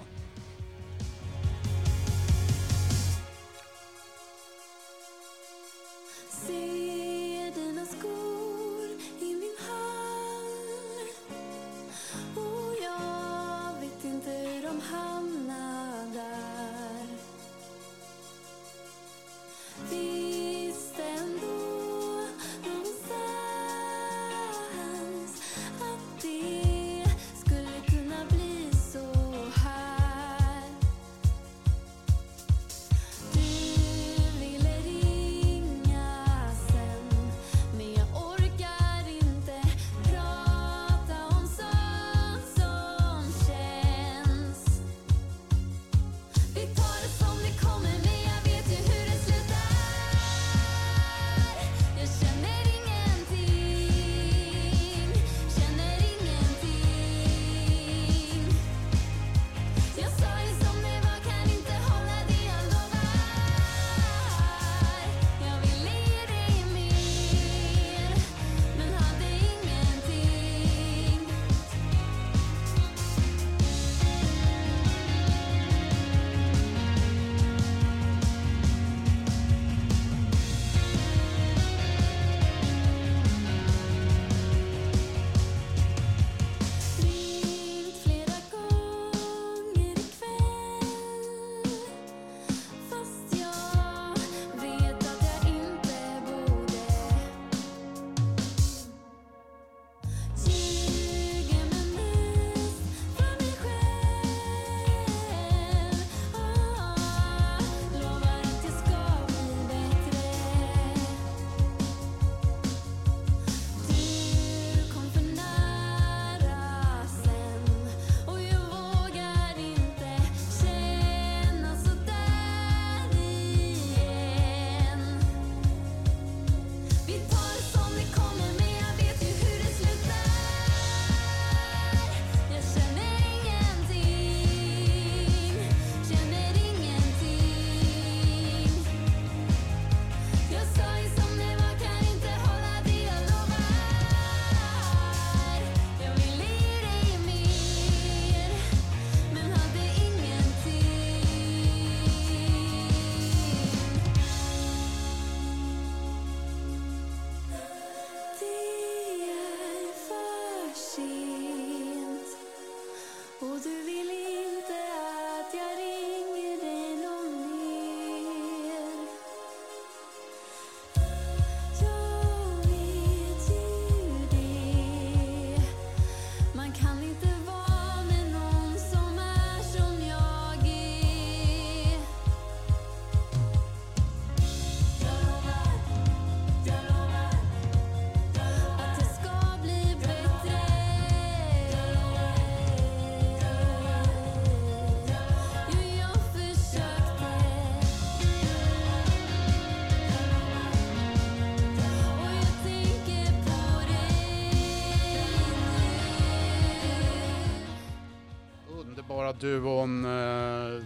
Duon 209.40 210.04
eh, 210.04 210.82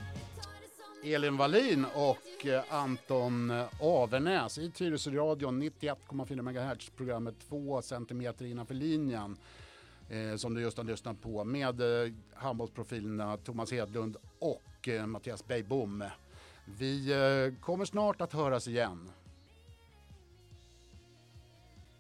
Elin 1.05 1.37
Wallin 1.37 1.87
och 1.95 2.47
eh, 2.47 2.63
Anton 2.69 3.51
eh, 3.51 3.67
Avernäs 3.81 4.59
i 4.59 4.71
Tyresöradion 4.71 5.63
91,4 5.63 6.43
MHz, 6.43 6.91
programmet 6.97 7.35
2 7.49 7.83
cm 7.83 8.35
innanför 8.41 8.75
linjen 8.75 9.37
eh, 10.09 10.37
som 10.37 10.55
du 10.55 10.61
just 10.61 10.77
har 10.77 10.85
lyssnat 10.85 11.23
på 11.23 11.45
med 11.45 11.81
eh, 11.81 12.13
handbollsprofilerna 12.35 13.37
Thomas 13.37 13.73
Hedlund 13.73 14.17
och 14.39 14.89
eh, 14.89 15.07
Mattias 15.07 15.47
Beijbom. 15.47 16.05
Vi 16.79 17.13
eh, 17.13 17.61
kommer 17.65 17.85
snart 17.85 18.21
att 18.21 18.33
höras 18.33 18.69
igen. 18.69 19.11